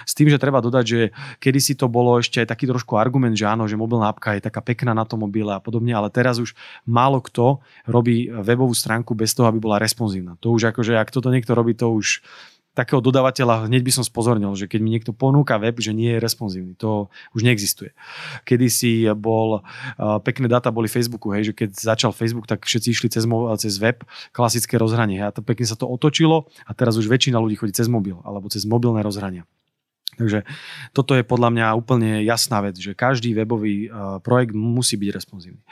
[0.08, 1.00] S tým, že treba dodať, že
[1.36, 4.64] kedysi to bolo ešte aj taký trošku argument, že áno, že mobilná apka je taká
[4.64, 6.56] pekná na tom mobile a podobne, ale teraz už
[6.88, 10.40] málo kto robí webovú stránku bez toho, aby bola responsívna.
[10.40, 12.24] To už akože, ak toto niekto robí, to už
[12.74, 16.18] takého dodávateľa hneď by som spozornil, že keď mi niekto ponúka web, že nie je
[16.18, 17.94] responsívny, to už neexistuje.
[18.42, 19.62] Kedy si bol,
[20.26, 23.24] pekné dáta boli Facebooku, hej, že keď začal Facebook, tak všetci išli cez,
[23.62, 24.02] cez web,
[24.34, 27.86] klasické rozhranie a to pekne sa to otočilo a teraz už väčšina ľudí chodí cez
[27.86, 29.46] mobil alebo cez mobilné rozhrania.
[30.14, 30.46] Takže
[30.94, 33.90] toto je podľa mňa úplne jasná vec, že každý webový
[34.22, 35.62] projekt musí byť responsívny.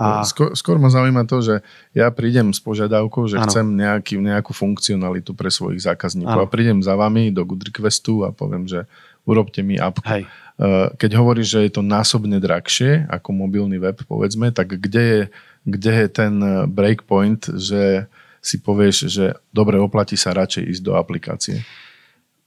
[0.00, 0.24] A...
[0.24, 1.54] Skôr, skôr ma zaujíma to, že
[1.92, 3.44] ja prídem s požiadavkou, že ano.
[3.44, 6.48] chcem nejaký, nejakú funkcionalitu pre svojich zákazníkov ano.
[6.48, 8.88] a prídem za vami do Goodrequestu a poviem, že
[9.28, 10.08] urobte mi apku.
[10.08, 10.24] Hej.
[10.60, 15.22] Eh, keď hovoríš, že je to násobne drahšie ako mobilný web, povedzme, tak kde je,
[15.64, 18.04] kde je ten eh, breakpoint, že
[18.44, 21.64] si povieš, že dobre, oplatí sa radšej ísť do aplikácie?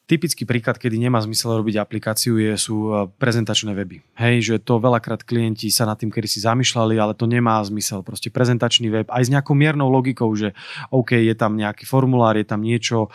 [0.03, 4.03] Typický príklad, kedy nemá zmysel robiť aplikáciu, je, sú e, prezentačné weby.
[4.19, 8.03] Hej, že to veľakrát klienti sa nad tým kedy si zamýšľali, ale to nemá zmysel.
[8.03, 10.51] Proste prezentačný web aj s nejakou miernou logikou, že
[10.91, 13.07] OK, je tam nejaký formulár, je tam niečo,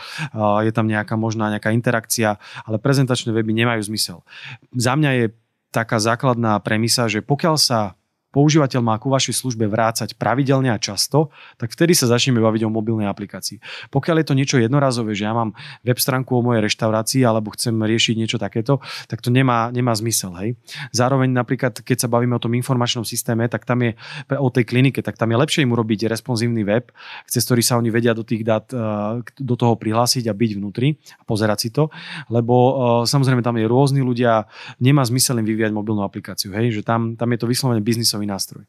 [0.64, 4.24] je tam nejaká možná nejaká interakcia, ale prezentačné weby nemajú zmysel.
[4.72, 5.26] Za mňa je
[5.68, 8.00] taká základná premisa, že pokiaľ sa
[8.38, 12.70] používateľ má ku vašej službe vrácať pravidelne a často, tak vtedy sa začneme baviť o
[12.70, 13.58] mobilnej aplikácii.
[13.90, 17.74] Pokiaľ je to niečo jednorazové, že ja mám web stránku o mojej reštaurácii alebo chcem
[17.74, 18.78] riešiť niečo takéto,
[19.10, 20.30] tak to nemá, nemá zmysel.
[20.38, 20.54] Hej.
[20.94, 23.98] Zároveň napríklad, keď sa bavíme o tom informačnom systéme, tak tam je
[24.38, 26.94] o tej klinike, tak tam je lepšie im urobiť responsívny web,
[27.26, 30.94] cez ktorý sa oni vedia do tých dát eh, do toho prihlásiť a byť vnútri
[31.18, 31.90] a pozerať si to,
[32.30, 34.46] lebo eh, samozrejme tam je rôzni ľudia,
[34.78, 38.68] nemá zmysel im vyvíjať mobilnú aplikáciu, hej, že tam, tam je to vyslovene biznisové nástroj.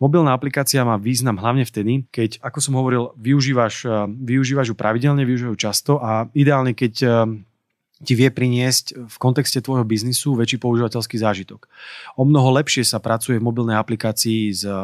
[0.00, 5.28] Mobilná aplikácia má význam hlavne vtedy, keď, ako som hovoril, využívaš, eh, využívaš ju pravidelne,
[5.28, 7.12] využívaš ju často a ideálne, keď eh,
[8.04, 11.70] ti vie priniesť v kontexte tvojho biznisu väčší používateľský zážitok.
[12.18, 14.74] O mnoho lepšie sa pracuje v mobilnej aplikácii s eh,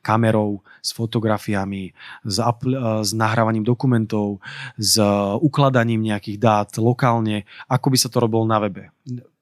[0.00, 1.92] kamerou, s fotografiami,
[2.24, 4.40] s, apl- s nahrávaním dokumentov,
[4.80, 4.96] s
[5.44, 8.88] ukladaním nejakých dát lokálne, ako by sa to robilo na webe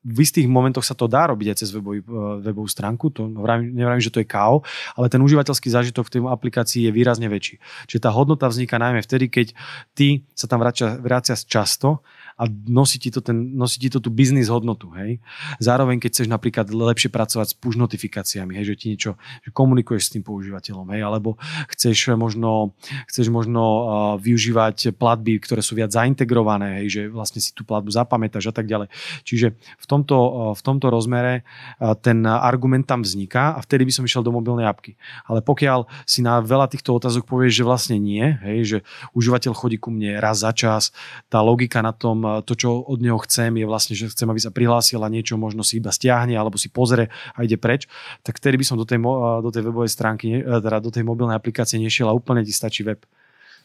[0.08, 2.06] v istých momentoch sa to dá robiť aj cez webový, e,
[2.40, 4.64] webovú stránku, to nevravím, že to je KO,
[4.96, 7.60] ale ten užívateľský zážitok v tej aplikácii je výrazne väčší.
[7.84, 9.46] Čiže tá hodnota vzniká najmä vtedy, keď
[9.92, 12.00] ty sa tam vracia často
[12.38, 14.94] a nosí ti to, ten, nosí ti to tú biznis hodnotu.
[14.94, 15.18] Hej?
[15.58, 20.02] Zároveň, keď chceš napríklad lepšie pracovať s push notifikáciami, hej, že ti niečo, že komunikuješ
[20.06, 21.34] s tým používateľom, hej, alebo
[21.74, 22.78] chceš možno,
[23.10, 23.82] chceš možno uh,
[24.22, 28.70] využívať platby, ktoré sú viac zaintegrované, hej, že vlastne si tú platbu zapamätáš a tak
[28.70, 28.86] ďalej.
[29.26, 33.92] Čiže v tomto, uh, v tomto rozmere uh, ten argument tam vzniká a vtedy by
[33.98, 34.94] som išiel do mobilnej apky.
[35.26, 38.78] Ale pokiaľ si na veľa týchto otázok povieš, že vlastne nie, hej, že
[39.18, 40.94] užívateľ chodí ku mne raz za čas,
[41.26, 44.54] tá logika na tom to, čo od neho chcem, je vlastne, že chcem, aby sa
[44.54, 47.86] prihlásil a niečo možno si iba stiahne alebo si pozrie a ide preč,
[48.22, 49.00] tak vtedy by som do tej,
[49.44, 53.02] do tej webovej stránky, teda do tej mobilnej aplikácie nešiel a úplne ti stačí web.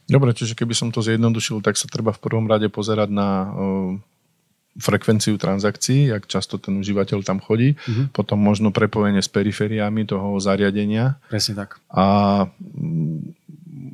[0.03, 3.29] Dobre, čiže keby som to zjednodušil, tak sa treba v prvom rade pozerať na
[4.73, 8.09] frekvenciu transakcií, jak často ten užívateľ tam chodí, uh-huh.
[8.09, 11.21] potom možno prepojenie s perifériami toho zariadenia.
[11.29, 11.77] Presne tak.
[11.93, 12.49] A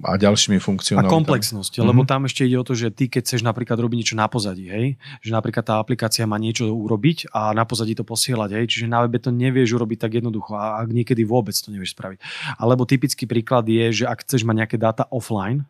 [0.03, 1.11] a ďalšími funkcionalitami.
[1.11, 1.89] A komplexnosť, mm-hmm.
[1.91, 4.71] lebo tam ešte ide o to, že ty keď chceš napríklad robiť niečo na pozadí,
[4.71, 8.85] hej, že napríklad tá aplikácia má niečo urobiť a na pozadí to posielať, hej, čiže
[8.87, 12.19] na webe to nevieš urobiť tak jednoducho a ak niekedy vôbec to nevieš spraviť.
[12.55, 15.67] Alebo typický príklad je, že ak chceš mať nejaké dáta offline,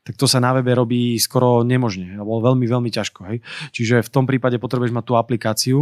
[0.00, 3.20] tak to sa na webe robí skoro nemožne, alebo veľmi, veľmi ťažko.
[3.28, 3.38] Hej.
[3.76, 5.78] Čiže v tom prípade potrebuješ mať tú aplikáciu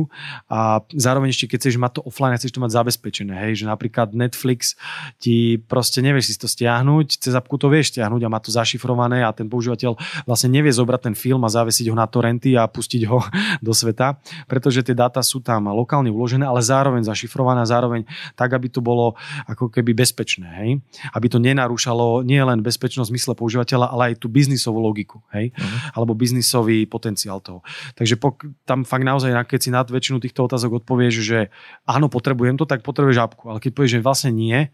[0.50, 3.34] a zároveň ešte, keď chceš mať to offline, chceš to mať zabezpečené.
[3.46, 3.62] Hej.
[3.62, 4.74] Že napríklad Netflix
[5.22, 9.22] ti proste nevieš si to stiahnuť, cez apku to vieš stiahnuť a má to zašifrované
[9.22, 9.94] a ten používateľ
[10.26, 13.22] vlastne nevie zobrať ten film a zavesiť ho na torrenty a pustiť ho
[13.66, 14.18] do sveta,
[14.50, 18.02] pretože tie dáta sú tam lokálne uložené, ale zároveň zašifrované zároveň
[18.34, 19.14] tak, aby to bolo
[19.46, 20.48] ako keby bezpečné.
[20.64, 20.70] Hej.
[21.12, 25.52] Aby to nenarúšalo nie len bezpečnosť mysle používateľa, ale aj tú biznisovú logiku, hej?
[25.52, 25.78] Uh-huh.
[26.00, 27.60] Alebo biznisový potenciál toho.
[27.94, 31.38] Takže pok- tam fakt naozaj, keď si na väčšinu týchto otázok odpovieš, že
[31.84, 33.52] áno, potrebujem to, tak potrebuješ apku.
[33.52, 34.72] Ale keď povieš, že vlastne nie,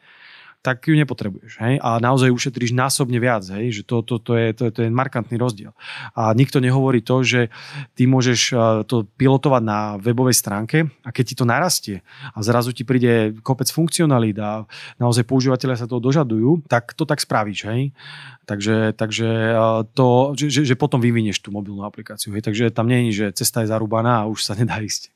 [0.64, 1.60] tak ju nepotrebuješ.
[1.60, 1.76] Hej?
[1.84, 3.44] A naozaj ušetríš násobne viac.
[3.52, 3.80] Hej?
[3.80, 5.76] Že to, to, to, je, to, to je markantný rozdiel.
[6.16, 7.52] A nikto nehovorí to, že
[7.92, 8.54] ty môžeš e,
[8.88, 12.00] to pilotovať na webovej stránke a keď ti to narastie
[12.32, 14.64] a zrazu ti príde kopec funkcionalít a
[14.96, 17.68] naozaj používateľe sa toho dožadujú, tak to tak spravíš.
[17.68, 17.92] Hej?
[18.48, 22.32] Takže, takže e, to, že, že potom vyvinieš tú mobilnú aplikáciu.
[22.32, 22.48] Hej?
[22.48, 25.12] Takže tam nie je, že cesta je zarúbaná a už sa nedá ísť.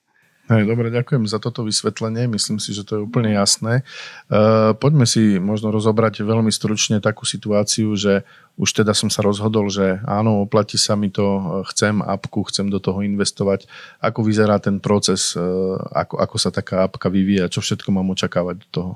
[0.48, 2.24] Hej, dobre, ďakujem za toto vysvetlenie.
[2.24, 3.84] Myslím si, že to je úplne jasné.
[4.32, 8.24] Uh, poďme si možno rozobrať veľmi stručne takú situáciu, že
[8.56, 12.80] už teda som sa rozhodol, že áno, oplatí sa mi to, chcem apku, chcem do
[12.80, 13.68] toho investovať.
[14.00, 18.56] Ako vyzerá ten proces, uh, ako, ako sa taká apka vyvíja, čo všetko mám očakávať
[18.64, 18.92] do toho?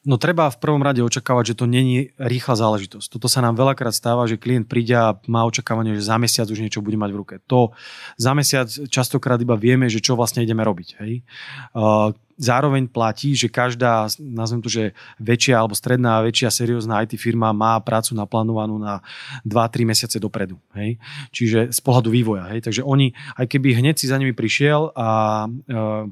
[0.00, 3.12] No treba v prvom rade očakávať, že to není rýchla záležitosť.
[3.12, 6.56] Toto sa nám veľakrát stáva, že klient príde a má očakávanie, že za mesiac už
[6.56, 7.34] niečo bude mať v ruke.
[7.52, 7.76] To
[8.16, 10.88] za mesiac častokrát iba vieme, že čo vlastne ideme robiť.
[11.04, 11.20] Hej?
[11.76, 17.52] Uh, zároveň platí, že každá, nazvem to, že väčšia alebo stredná, väčšia seriózna IT firma
[17.52, 19.04] má prácu naplánovanú na
[19.44, 20.56] 2-3 mesiace dopredu.
[20.72, 20.96] Hej?
[21.36, 22.48] Čiže z pohľadu vývoja.
[22.56, 22.64] Hej?
[22.64, 25.08] Takže oni, aj keby hneď si za nimi prišiel a
[25.44, 25.48] e,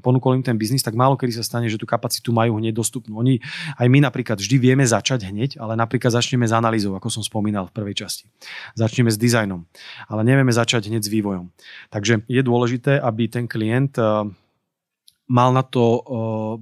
[0.04, 3.16] ponúkol im ten biznis, tak málo kedy sa stane, že tú kapacitu majú hneď dostupnú.
[3.16, 3.40] Oni,
[3.80, 7.72] aj my napríklad vždy vieme začať hneď, ale napríklad začneme s analýzou, ako som spomínal
[7.72, 8.28] v prvej časti.
[8.76, 9.64] Začneme s dizajnom,
[10.12, 11.48] ale nevieme začať hneď s vývojom.
[11.88, 14.28] Takže je dôležité, aby ten klient e,
[15.28, 16.00] mal na to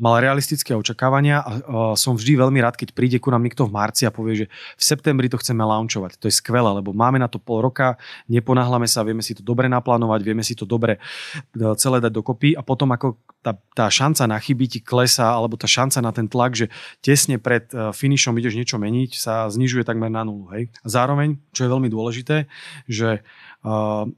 [0.03, 4.03] mal realistické očakávania a som vždy veľmi rád, keď príde ku nám niekto v marci
[4.05, 6.19] a povie, že v septembri to chceme launchovať.
[6.19, 7.95] To je skvelé, lebo máme na to pol roka,
[8.27, 12.59] neponáhlame sa, vieme si to dobre naplánovať, vieme si to dobre uh, celé dať dokopy
[12.59, 16.27] a potom ako tá, tá šanca na chyby ti klesá, alebo tá šanca na ten
[16.27, 16.67] tlak, že
[16.99, 20.51] tesne pred uh, finishom ideš niečo meniť, sa znižuje takmer na nulu.
[20.51, 20.75] Hej?
[20.83, 22.51] Zároveň, čo je veľmi dôležité,
[22.91, 23.23] že
[23.63, 24.11] uh,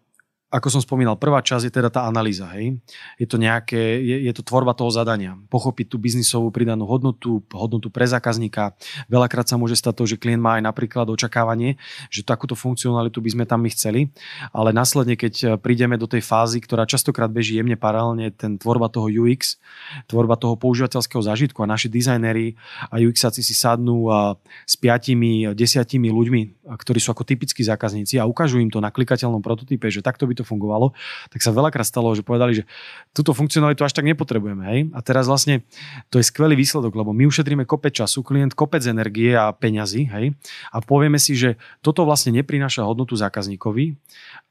[0.49, 2.49] ako som spomínal, prvá časť je teda tá analýza.
[2.57, 2.81] Hej?
[3.21, 5.37] Je to nejaké, je, je to tvorba toho zadania.
[5.53, 8.73] Pochopiť tú biznisovú pridanú hodnotu, hodnotu pre zákazníka.
[9.13, 11.77] Veľakrát sa môže stať to, že klient má aj napríklad očakávanie,
[12.09, 14.09] že takúto funkcionalitu by sme tam my chceli,
[14.49, 19.13] ale následne, keď prídeme do tej fázy, ktorá častokrát beží jemne paralelne, ten tvorba toho
[19.13, 19.61] UX,
[20.09, 22.57] tvorba toho používateľského zážitku a naši dizajneri
[22.89, 28.25] a UXáci si sadnú a s piatimi, desiatimi ľuďmi, ktorí sú ako typickí zákazníci a
[28.25, 30.95] ukážu im to na klikateľnom prototype, že takto by to fungovalo,
[31.29, 32.65] tak sa veľakrát stalo, že povedali, že
[33.11, 34.63] túto funkcionalitu až tak nepotrebujeme.
[34.71, 34.81] Hej?
[34.95, 35.67] A teraz vlastne
[36.09, 40.39] to je skvelý výsledok, lebo my ušetríme kopec času, klient kopec energie a peňazí hej?
[40.71, 43.99] a povieme si, že toto vlastne neprináša hodnotu zákazníkovi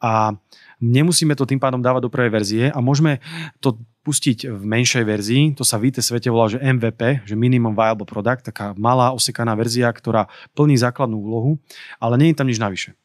[0.03, 0.35] a
[0.83, 3.23] nemusíme to tým pádom dávať do prvej verzie a môžeme
[3.61, 7.75] to pustiť v menšej verzii, to sa v IT svete volá, že MVP, že Minimum
[7.75, 11.59] Viable Product, taká malá osekaná verzia, ktorá plní základnú úlohu,
[11.99, 12.95] ale nie je tam nič navyše.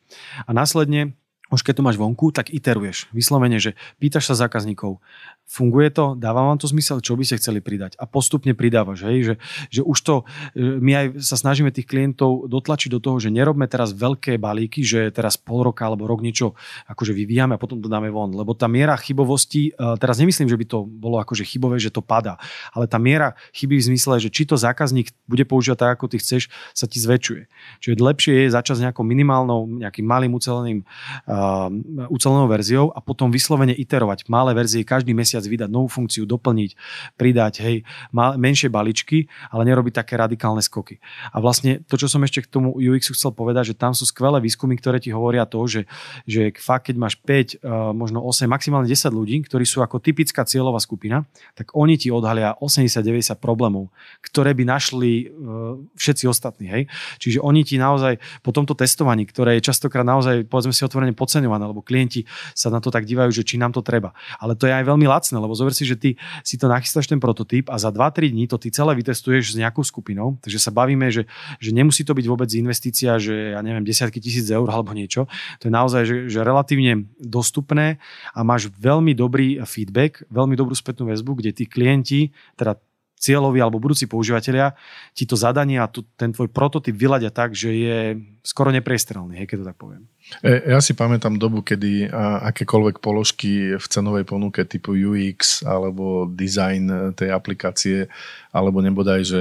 [0.47, 1.19] A následne
[1.53, 3.13] už keď to máš vonku, tak iteruješ.
[3.13, 5.05] Vyslovene, že pýtaš sa zákazníkov,
[5.45, 8.01] funguje to, dáva vám to zmysel, čo by ste chceli pridať?
[8.01, 9.35] A postupne pridávaš, hej, že,
[9.69, 10.15] že už to,
[10.57, 14.81] e, my aj sa snažíme tých klientov dotlačiť do toho, že nerobme teraz veľké balíky,
[14.81, 16.57] že teraz pol roka alebo rok niečo
[16.89, 20.57] akože vyvíjame a potom to dáme von, lebo tá miera chybovosti, e, teraz nemyslím, že
[20.57, 22.41] by to bolo akože chybové, že to padá,
[22.73, 26.17] ale tá miera chyby v zmysle, že či to zákazník bude používať tak, ako ty
[26.17, 27.43] chceš, sa ti zväčšuje.
[27.85, 31.42] Čiže lepšie je začať s nejakou minimálnou, nejakým malým uceleným uh,
[32.09, 36.71] ucelenou verziou a potom vyslovene iterovať malé verzie každý mesiac vydať novú funkciu, doplniť,
[37.17, 37.77] pridať, hej,
[38.13, 40.99] menšie baličky, ale nerobiť také radikálne skoky.
[41.33, 44.41] A vlastne to, čo som ešte k tomu UX chcel povedať, že tam sú skvelé
[44.41, 45.89] výskumy, ktoré ti hovoria to, že,
[46.25, 50.43] že fakt, keď máš 5, eh, možno 8, maximálne 10 ľudí, ktorí sú ako typická
[50.47, 51.25] cieľová skupina,
[51.55, 53.93] tak oni ti odhalia 80-90 problémov,
[54.25, 55.29] ktoré by našli eh,
[55.97, 56.67] všetci ostatní.
[56.69, 56.83] Hej?
[57.19, 61.65] Čiže oni ti naozaj po tomto testovaní, ktoré je častokrát naozaj, povedzme si otvorene podceňované,
[61.65, 64.13] lebo klienti sa na to tak dívajú, že či nám to treba.
[64.37, 67.17] Ale to je aj veľmi lacné, lebo zober si, že ty si to nachystáš ten
[67.17, 71.09] prototyp a za 2-3 dní to ty celé vytestuješ s nejakou skupinou, takže sa bavíme,
[71.09, 71.25] že,
[71.57, 75.25] že nemusí to byť vôbec investícia, že ja neviem, desiatky tisíc eur alebo niečo.
[75.65, 77.97] To je naozaj, že, že relatívne dostupné
[78.37, 82.77] a máš veľmi dobrý feedback, veľmi dobrú spätnú väzbu, kde tí klienti, teda
[83.23, 84.75] cieľoví alebo budúci používateľia
[85.15, 87.99] ti to zadanie a tu, ten tvoj prototyp vyľadia tak, že je
[88.43, 90.03] skoro nepriestrelný, hej, keď to tak poviem.
[90.43, 92.11] E, ja si pamätám dobu, kedy
[92.51, 98.11] akékoľvek položky v cenovej ponuke typu UX alebo design tej aplikácie
[98.51, 99.41] alebo nebodaj, že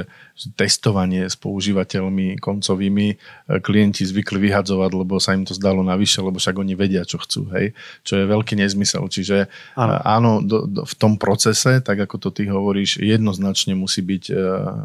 [0.53, 3.15] testovanie s používateľmi koncovými e,
[3.57, 7.49] klienti zvykli vyhadzovať, lebo sa im to zdalo navyše, lebo však oni vedia, čo chcú,
[7.57, 7.73] hej,
[8.05, 9.01] čo je veľký nezmysel.
[9.09, 14.05] Čiže áno, áno do, do, v tom procese, tak ako to ty hovoríš, jednoznačne musí
[14.05, 14.23] byť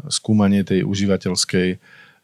[0.09, 1.77] skúmanie tej užívateľskej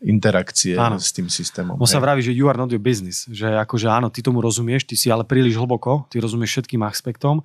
[0.03, 0.99] interakcie áno.
[0.99, 1.79] s tým systémom.
[1.79, 4.83] On sa vraví, že you are not your business, že akože áno, ty tomu rozumieš,
[4.83, 7.41] ty si ale príliš hlboko, ty rozumieš všetkým aspektom,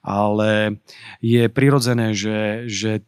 [0.00, 0.80] ale
[1.20, 3.04] je prirodzené, že, že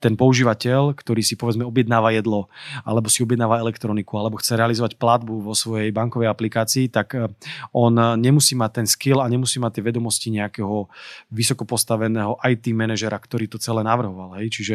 [0.00, 2.48] ten používateľ, ktorý si povedzme objednáva jedlo,
[2.88, 7.28] alebo si objednáva elektroniku, alebo chce realizovať platbu vo svojej bankovej aplikácii, tak eh,
[7.76, 10.88] on nemusí mať ten skill a nemusí mať tie vedomosti nejakého
[11.28, 14.40] vysoko postaveného IT manažera, ktorý to celé navrhoval.
[14.40, 14.56] Hej.
[14.56, 14.74] Čiže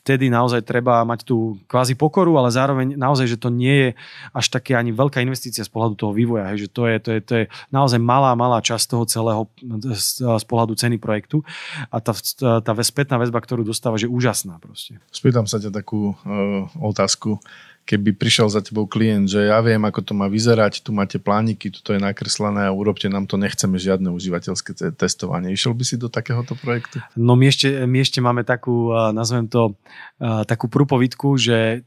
[0.00, 3.90] vtedy naozaj treba mať tú kvázi pokoru, ale zároveň naozaj, že to nie je
[4.32, 6.48] až také ani veľká investícia z pohľadu toho vývoja.
[6.48, 6.66] Hej.
[6.66, 9.42] Že to je, to, je, to je naozaj malá, malá časť toho celého
[9.92, 11.44] z, pohľadu ceny projektu
[11.92, 12.16] a tá,
[12.64, 15.02] tá spätná väzba, ktorú dostáva, je úžasná proste.
[15.10, 17.42] Spýtam sa ťa takú uh, otázku.
[17.82, 21.66] Keby prišiel za tebou klient, že ja viem, ako to má vyzerať, tu máte plániky,
[21.74, 25.50] tu je nakreslené a urobte nám to, nechceme žiadne užívateľské testovanie.
[25.50, 27.02] Išiel by si do takéhoto projektu?
[27.18, 29.74] No my ešte, my ešte máme takú, uh, nazvem to,
[30.22, 31.82] uh, takú prúpovidku, že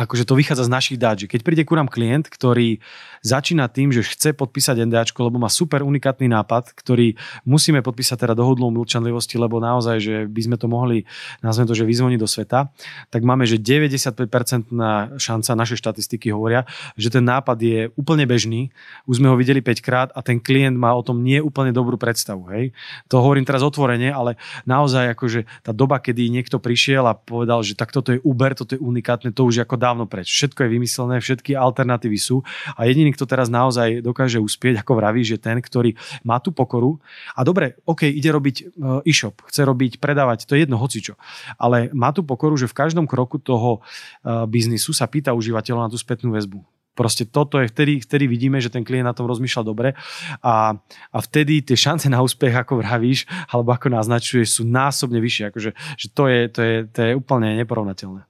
[0.00, 2.80] akože to vychádza z našich dát, že keď príde ku nám klient, ktorý
[3.20, 8.32] začína tým, že chce podpísať NDAčko, lebo má super unikátny nápad, ktorý musíme podpísať teda
[8.32, 11.04] dohodlou mlčanlivosti, lebo naozaj, že by sme to mohli,
[11.44, 12.72] nazvem to, že vyzvoniť do sveta,
[13.12, 16.64] tak máme, že 95% na šanca, naše štatistiky hovoria,
[16.96, 18.72] že ten nápad je úplne bežný,
[19.04, 22.00] už sme ho videli 5 krát a ten klient má o tom nie úplne dobrú
[22.00, 22.48] predstavu.
[22.56, 22.72] Hej?
[23.12, 27.76] To hovorím teraz otvorene, ale naozaj akože tá doba, kedy niekto prišiel a povedal, že
[27.76, 30.30] tak toto je Uber, toto je unikátne, to už ako dávno preč.
[30.30, 32.46] Všetko je vymyslené, všetky alternatívy sú
[32.78, 37.02] a jediný, kto teraz naozaj dokáže uspieť, ako vraví, že ten, ktorý má tú pokoru
[37.34, 38.64] a dobre, OK, ide robiť e,
[39.10, 41.18] e-shop, chce robiť, predávať, to je jedno hocičo,
[41.58, 43.82] ale má tú pokoru, že v každom kroku toho
[44.22, 46.62] e, biznisu sa pýta užívateľov na tú spätnú väzbu.
[46.94, 49.96] Proste toto je, vtedy, vtedy vidíme, že ten klient na tom rozmýšľa dobre
[50.44, 50.74] a,
[51.08, 55.44] a vtedy tie šance na úspech, ako vravíš, alebo ako naznačuješ, sú násobne vyššie.
[55.48, 58.29] Akože, že to, je, to, je, to je úplne neporovnateľné.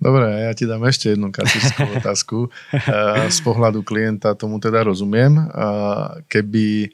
[0.00, 2.38] Dobre, ja ti dám ešte jednu kasískú otázku.
[2.72, 5.36] Eh, z pohľadu klienta tomu teda rozumiem.
[5.36, 6.88] Eh, keby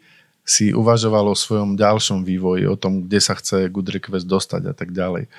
[0.46, 4.74] si uvažoval o svojom ďalšom vývoji, o tom, kde sa chce Good Request dostať a
[4.74, 5.30] tak ďalej.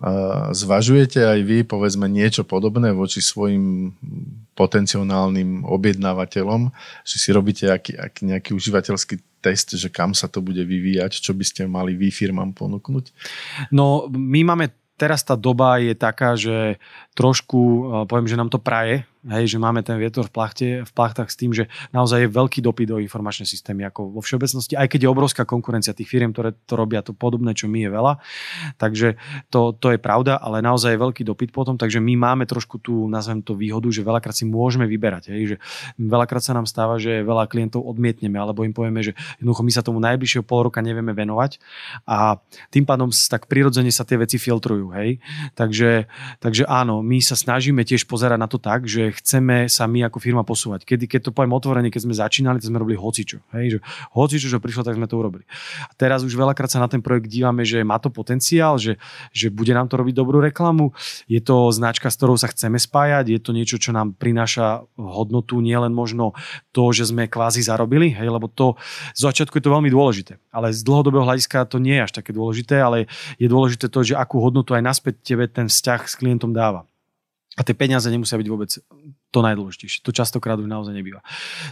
[0.00, 3.92] Eh, zvažujete aj vy, povedzme, niečo podobné voči svojim
[4.56, 6.72] potenciálnym objednávateľom,
[7.04, 11.36] že si robíte aký, aký, nejaký užívateľský test, že kam sa to bude vyvíjať, čo
[11.36, 13.12] by ste mali vy firmám ponúknuť?
[13.68, 16.76] No, my máme teraz tá doba je taká, že
[17.16, 17.60] trošku,
[18.04, 21.36] poviem, že nám to praje, Hej, že máme ten vietor v, plachte, v plachtách s
[21.36, 25.12] tým, že naozaj je veľký dopyt do informačnej systémy ako vo všeobecnosti, aj keď je
[25.12, 28.16] obrovská konkurencia tých firiem, ktoré to robia to podobné, čo my je veľa.
[28.80, 29.20] Takže
[29.52, 33.12] to, to je pravda, ale naozaj je veľký dopyt potom, takže my máme trošku tú,
[33.12, 35.36] nazvem to výhodu, že veľakrát si môžeme vyberať.
[35.36, 35.56] Hej, že
[36.00, 39.84] veľakrát sa nám stáva, že veľa klientov odmietneme, alebo im povieme, že jednoducho my sa
[39.84, 41.60] tomu najbližšieho pol roka nevieme venovať
[42.08, 42.40] a
[42.72, 44.96] tým pádom tak prirodzene sa tie veci filtrujú.
[44.96, 45.20] Hej.
[45.52, 46.08] Takže,
[46.40, 50.18] takže áno, my sa snažíme tiež pozerať na to tak, že chceme sa my ako
[50.18, 50.86] firma posúvať.
[50.86, 53.42] Kedy, keď to poviem otvorene, keď sme začínali, to sme robili hocičo.
[53.56, 53.78] Hej, že
[54.14, 55.44] hocičo, čo prišlo, tak sme to urobili.
[55.86, 59.00] A teraz už veľakrát sa na ten projekt dívame, že má to potenciál, že,
[59.30, 60.92] že bude nám to robiť dobrú reklamu.
[61.30, 65.62] Je to značka, s ktorou sa chceme spájať, je to niečo, čo nám prináša hodnotu,
[65.62, 66.36] nielen možno
[66.74, 68.74] to, že sme kvázi zarobili, hej, lebo to
[69.14, 70.42] z začiatku je to veľmi dôležité.
[70.50, 73.06] Ale z dlhodobého hľadiska to nie je až také dôležité, ale
[73.38, 76.89] je dôležité to, že akú hodnotu aj naspäť tebe ten vzťah s klientom dáva.
[77.58, 78.70] A tie peniaze nemusia byť vôbec
[79.30, 80.02] to najdôležitejšie.
[80.02, 81.22] To častokrát už naozaj nebýva.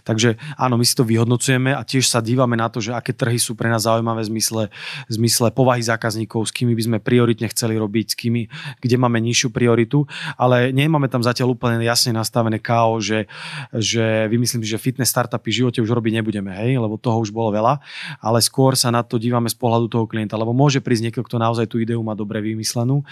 [0.07, 3.37] Takže áno, my si to vyhodnocujeme a tiež sa dívame na to, že aké trhy
[3.43, 4.63] sú pre nás zaujímavé v zmysle,
[5.11, 8.43] v zmysle povahy zákazníkov, s kými by sme prioritne chceli robiť, s kými,
[8.79, 10.07] kde máme nižšiu prioritu,
[10.39, 13.27] ale nemáme tam zatiaľ úplne jasne nastavené KO, že,
[13.75, 17.51] že vymyslím že fitness startupy v živote už robiť nebudeme, hej, lebo toho už bolo
[17.51, 17.83] veľa,
[18.23, 21.43] ale skôr sa na to dívame z pohľadu toho klienta, lebo môže prísť niekto, kto
[21.43, 23.03] naozaj tú ideu má dobre vymyslenú,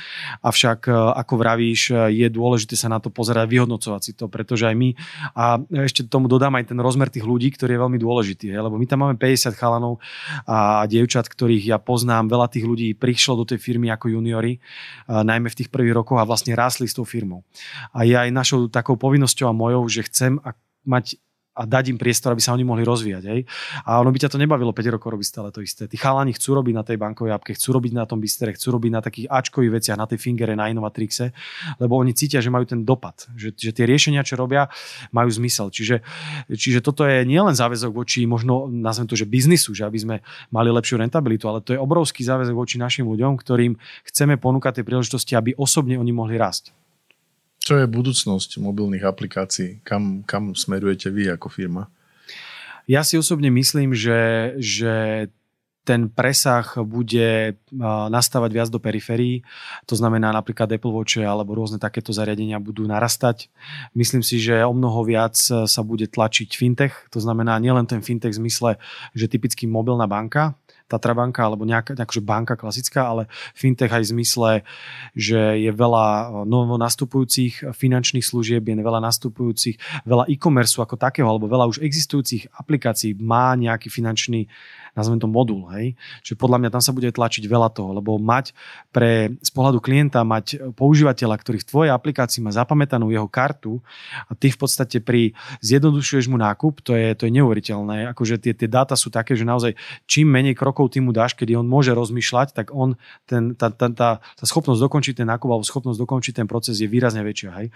[0.44, 0.86] avšak
[1.18, 4.93] ako vravíš, je dôležité sa na to pozerať, vyhodnocovať si to pretože aj my,
[5.32, 5.57] a
[5.89, 8.84] ešte tomu dodám aj ten rozmer tých ľudí, ktorý je veľmi dôležitý, hej, lebo my
[8.84, 9.97] tam máme 50 chalanov
[10.45, 14.61] a dievčat, ktorých ja poznám, veľa tých ľudí prišlo do tej firmy ako juniori,
[15.09, 17.41] najmä v tých prvých rokoch a vlastne rásli s tou firmou.
[17.97, 20.37] A je aj našou takou povinnosťou a mojou, že chcem
[20.84, 21.16] mať
[21.57, 23.24] a dať im priestor, aby sa oni mohli rozvíjať.
[23.24, 23.40] Hej?
[23.88, 25.88] A ono by ťa to nebavilo 5 rokov robiť stále to isté.
[25.88, 28.90] Tí chalani chcú robiť na tej bankovej apke, chcú robiť na tom bistere, chcú robiť
[28.92, 31.32] na takých Ačkových veciach, na tej fingere, na Innovatrixe,
[31.80, 34.68] lebo oni cítia, že majú ten dopad, že, že tie riešenia, čo robia,
[35.16, 35.72] majú zmysel.
[35.72, 36.04] Čiže,
[36.52, 40.16] čiže toto je nielen záväzok voči možno, nazvem to, že biznisu, že aby sme
[40.52, 44.84] mali lepšiu rentabilitu, ale to je obrovský záväzok voči našim ľuďom, ktorým chceme ponúkať tie
[44.84, 46.86] príležitosti, aby osobne oni mohli rásť.
[47.66, 49.82] Čo je budúcnosť mobilných aplikácií?
[49.82, 51.90] Kam, kam smerujete vy ako firma?
[52.86, 55.26] Ja si osobne myslím, že, že
[55.82, 57.58] ten presah bude
[58.10, 59.42] nastávať viac do periférií.
[59.86, 63.50] To znamená napríklad Apple Watch alebo rôzne takéto zariadenia budú narastať.
[63.94, 67.10] Myslím si, že o mnoho viac sa bude tlačiť fintech.
[67.14, 68.70] To znamená nielen ten fintech v zmysle,
[69.14, 73.22] že typicky mobilná banka, Tatra banka alebo nejaká akože banka klasická, ale
[73.59, 74.51] fintech aj v zmysle,
[75.18, 81.51] že je veľa novo nastupujúcich finančných služieb, je veľa nastupujúcich, veľa e-commerce ako takého, alebo
[81.51, 84.47] veľa už existujúcich aplikácií má nejaký finančný
[84.97, 85.92] nazvem to modul, hej.
[86.24, 88.57] Čiže podľa mňa tam sa bude tlačiť veľa toho, lebo mať
[88.90, 93.84] pre, z pohľadu klienta, mať používateľa, ktorý v tvojej aplikácii má zapamätanú jeho kartu
[94.26, 98.09] a ty v podstate pri zjednodušuješ mu nákup, to je, to je neuveriteľné.
[98.16, 99.76] Akože tie, tie dáta sú také, že naozaj
[100.09, 102.97] čím menej krokov ty mu dáš, kedy on môže rozmýšľať, tak on,
[103.28, 106.88] ten, tá, tá, tá, tá schopnosť dokončiť ten nákup alebo schopnosť dokončiť ten proces je
[106.88, 107.51] výrazne väčšia.
[107.61, 107.66] Hej.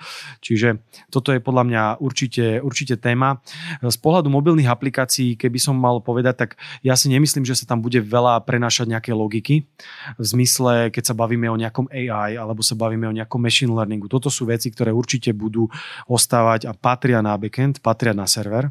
[0.40, 0.68] Čiže
[1.12, 3.44] toto je podľa mňa určite, určite téma.
[3.84, 6.50] Z pohľadu mobilných aplikácií, keby som mal povedať, tak
[6.80, 9.66] ja si nemyslím, že sa tam bude veľa prenášať nejaké logiky.
[10.14, 14.06] V zmysle, keď sa bavíme o nejakom AI alebo sa bavíme o nejakom machine learningu.
[14.06, 15.66] Toto sú veci, ktoré určite budú
[16.06, 18.70] ostávať a patria na backend, patria na server.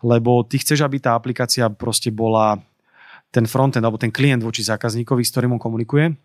[0.00, 2.56] Lebo ty chceš, aby tá aplikácia proste bola
[3.28, 6.16] ten frontend alebo ten klient voči zákazníkovi, s ktorým on komunikuje,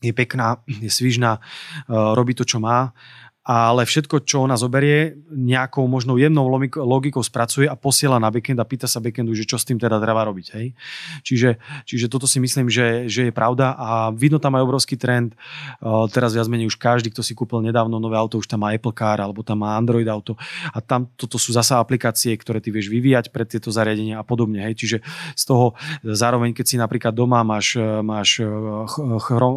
[0.00, 1.40] je pekná, je svižná,
[1.88, 2.92] robí to, čo má
[3.40, 6.44] ale všetko, čo ona zoberie, nejakou možno jemnou
[6.76, 9.96] logikou spracuje a posiela na backend a pýta sa backendu, že čo s tým teda
[9.96, 10.46] treba robiť.
[10.60, 10.76] Hej?
[11.24, 11.56] Čiže,
[11.88, 15.32] čiže toto si myslím, že, že je pravda a vidno tam aj obrovský trend.
[16.12, 18.92] Teraz viac menej už každý, kto si kúpil nedávno nové auto, už tam má Apple
[18.92, 20.36] Car alebo tam má Android auto
[20.76, 24.60] a tam toto sú zasa aplikácie, ktoré ty vieš vyvíjať pre tieto zariadenia a podobne.
[24.68, 24.84] Hej?
[24.84, 24.96] Čiže
[25.32, 25.72] z toho
[26.04, 28.44] zároveň, keď si napríklad doma máš, máš
[29.24, 29.54] chrom,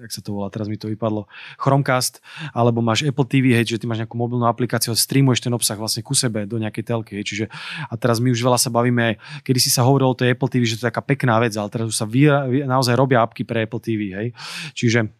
[0.00, 1.28] jak sa to volá, teraz mi to vypadlo,
[1.60, 2.24] Chromecast
[2.56, 6.06] alebo máš Apple TV, hej, že ty máš nejakú mobilnú aplikáciu streamuješ ten obsah vlastne
[6.06, 7.18] ku sebe do nejakej telky.
[7.18, 7.44] Hej, čiže
[7.90, 10.62] a teraz my už veľa sa bavíme, kedy si sa hovorilo o tej Apple TV,
[10.62, 12.30] že to je taká pekná vec, ale teraz už sa vy,
[12.62, 14.14] naozaj robia apky pre Apple TV.
[14.14, 14.28] Hej.
[14.78, 15.10] Čiže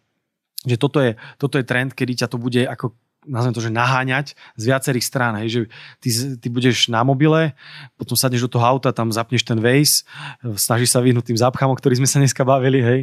[0.67, 2.91] že toto je, toto je trend, kedy ťa to bude ako
[3.27, 5.35] nazvem to, že naháňať z viacerých strán.
[5.43, 5.59] Hej, že
[5.99, 6.09] ty,
[6.39, 7.53] ty budeš na mobile,
[7.99, 10.07] potom sadneš do toho auta, tam zapneš ten Waze,
[10.55, 12.99] snažíš sa vyhnúť tým zápcham, o ktorých sme sa dneska bavili, hej,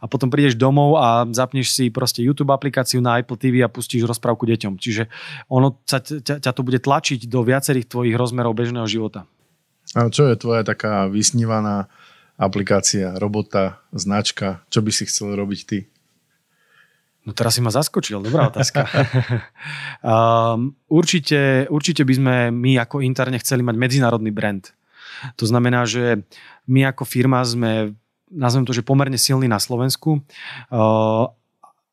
[0.00, 4.08] a potom prídeš domov a zapneš si proste YouTube aplikáciu na Apple TV a pustíš
[4.08, 4.80] rozprávku deťom.
[4.80, 5.12] Čiže
[5.52, 9.28] ono sa, ťa, ťa to bude tlačiť do viacerých tvojich rozmerov bežného života.
[9.94, 11.86] A čo je tvoja taká vysnívaná
[12.36, 15.78] aplikácia, robota, značka, čo by si chcel robiť ty?
[17.26, 18.86] No teraz si ma zaskočil, dobrá otázka.
[20.00, 20.70] um,
[21.02, 24.70] určite, určite by sme my ako interne chceli mať medzinárodný brand.
[25.34, 26.22] To znamená, že
[26.70, 27.98] my ako firma sme,
[28.30, 30.22] nazvem to, že pomerne silní na Slovensku.
[30.70, 31.26] Uh,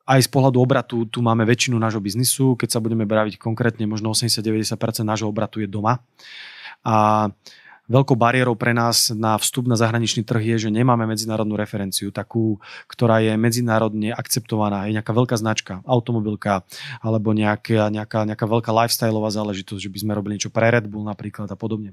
[0.03, 2.59] aj z pohľadu obratu tu máme väčšinu nášho biznisu.
[2.59, 6.03] Keď sa budeme braviť konkrétne, možno 80-90% nášho obratu je doma.
[6.84, 7.27] A
[7.91, 12.57] veľkou bariérou pre nás na vstup na zahraničný trh je, že nemáme medzinárodnú referenciu, takú,
[12.88, 14.88] ktorá je medzinárodne akceptovaná.
[14.88, 16.63] Je nejaká veľká značka, automobilka,
[17.03, 21.03] alebo nejaká, nejaká, nejaká veľká lifestyleová záležitosť, že by sme robili niečo pre Red Bull
[21.03, 21.91] napríklad a podobne.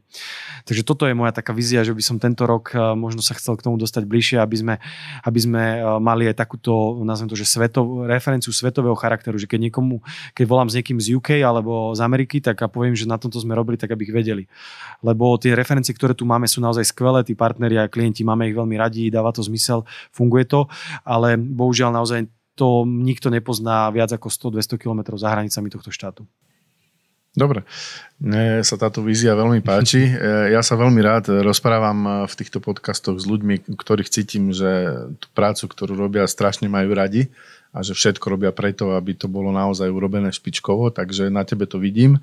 [0.65, 3.59] Takže toto je moja taká vízia, že by som tento rok eh, možno sa chcel
[3.59, 4.75] k tomu dostať bližšie, aby sme,
[5.27, 9.71] aby sme eh, mali aj takúto, nazvem to, že svetov, referenciu svetového charakteru, že keď
[9.71, 10.01] niekomu,
[10.39, 13.43] keď volám s niekým z UK alebo z Ameriky, tak a poviem, že na tomto
[13.43, 14.45] sme robili, tak aby ich vedeli.
[15.03, 18.53] Lebo tie referencie referencie, ktoré tu máme, sú naozaj skvelé, tí partneri a klienti, máme
[18.53, 20.69] ich veľmi radi, dáva to zmysel, funguje to,
[21.09, 26.29] ale bohužiaľ naozaj to nikto nepozná viac ako 100-200 km za hranicami tohto štátu.
[27.31, 27.63] Dobre,
[28.19, 30.03] mne sa táto vízia veľmi páči.
[30.55, 34.69] Ja sa veľmi rád rozprávam v týchto podcastoch s ľuďmi, ktorých cítim, že
[35.17, 37.31] tú prácu, ktorú robia, strašne majú radi
[37.71, 41.79] a že všetko robia preto, aby to bolo naozaj urobené špičkovo, takže na tebe to
[41.79, 42.19] vidím.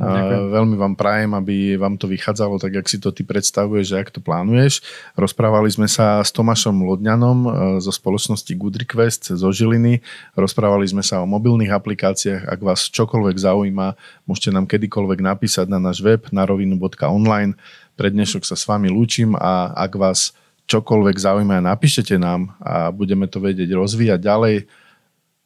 [0.00, 3.96] A veľmi vám prajem, aby vám to vychádzalo tak, jak si to ty predstavuješ, že
[4.00, 4.80] ak to plánuješ.
[5.12, 7.48] Rozprávali sme sa s Tomášom Lodňanom e,
[7.84, 10.00] zo spoločnosti Good Request zo Žiliny.
[10.32, 12.48] Rozprávali sme sa o mobilných aplikáciách.
[12.48, 17.52] Ak vás čokoľvek zaujíma, môžete nám kedykoľvek napísať na náš web na rovinu.online.
[18.00, 20.32] Pre dnešok sa s vami lúčim a ak vás
[20.72, 24.56] čokoľvek zaujíma, napíšete nám a budeme to vedieť rozvíjať ďalej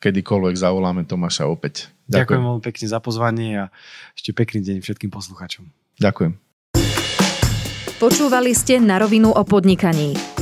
[0.01, 1.93] kedykoľvek zavoláme Tomáša opäť.
[2.09, 2.27] Ďakujem.
[2.27, 3.65] Ďakujem veľmi pekne za pozvanie a
[4.17, 5.69] ešte pekný deň všetkým poslucháčom.
[6.01, 6.33] Ďakujem.
[8.01, 10.30] Počúvali ste na rovinu o podnikaní.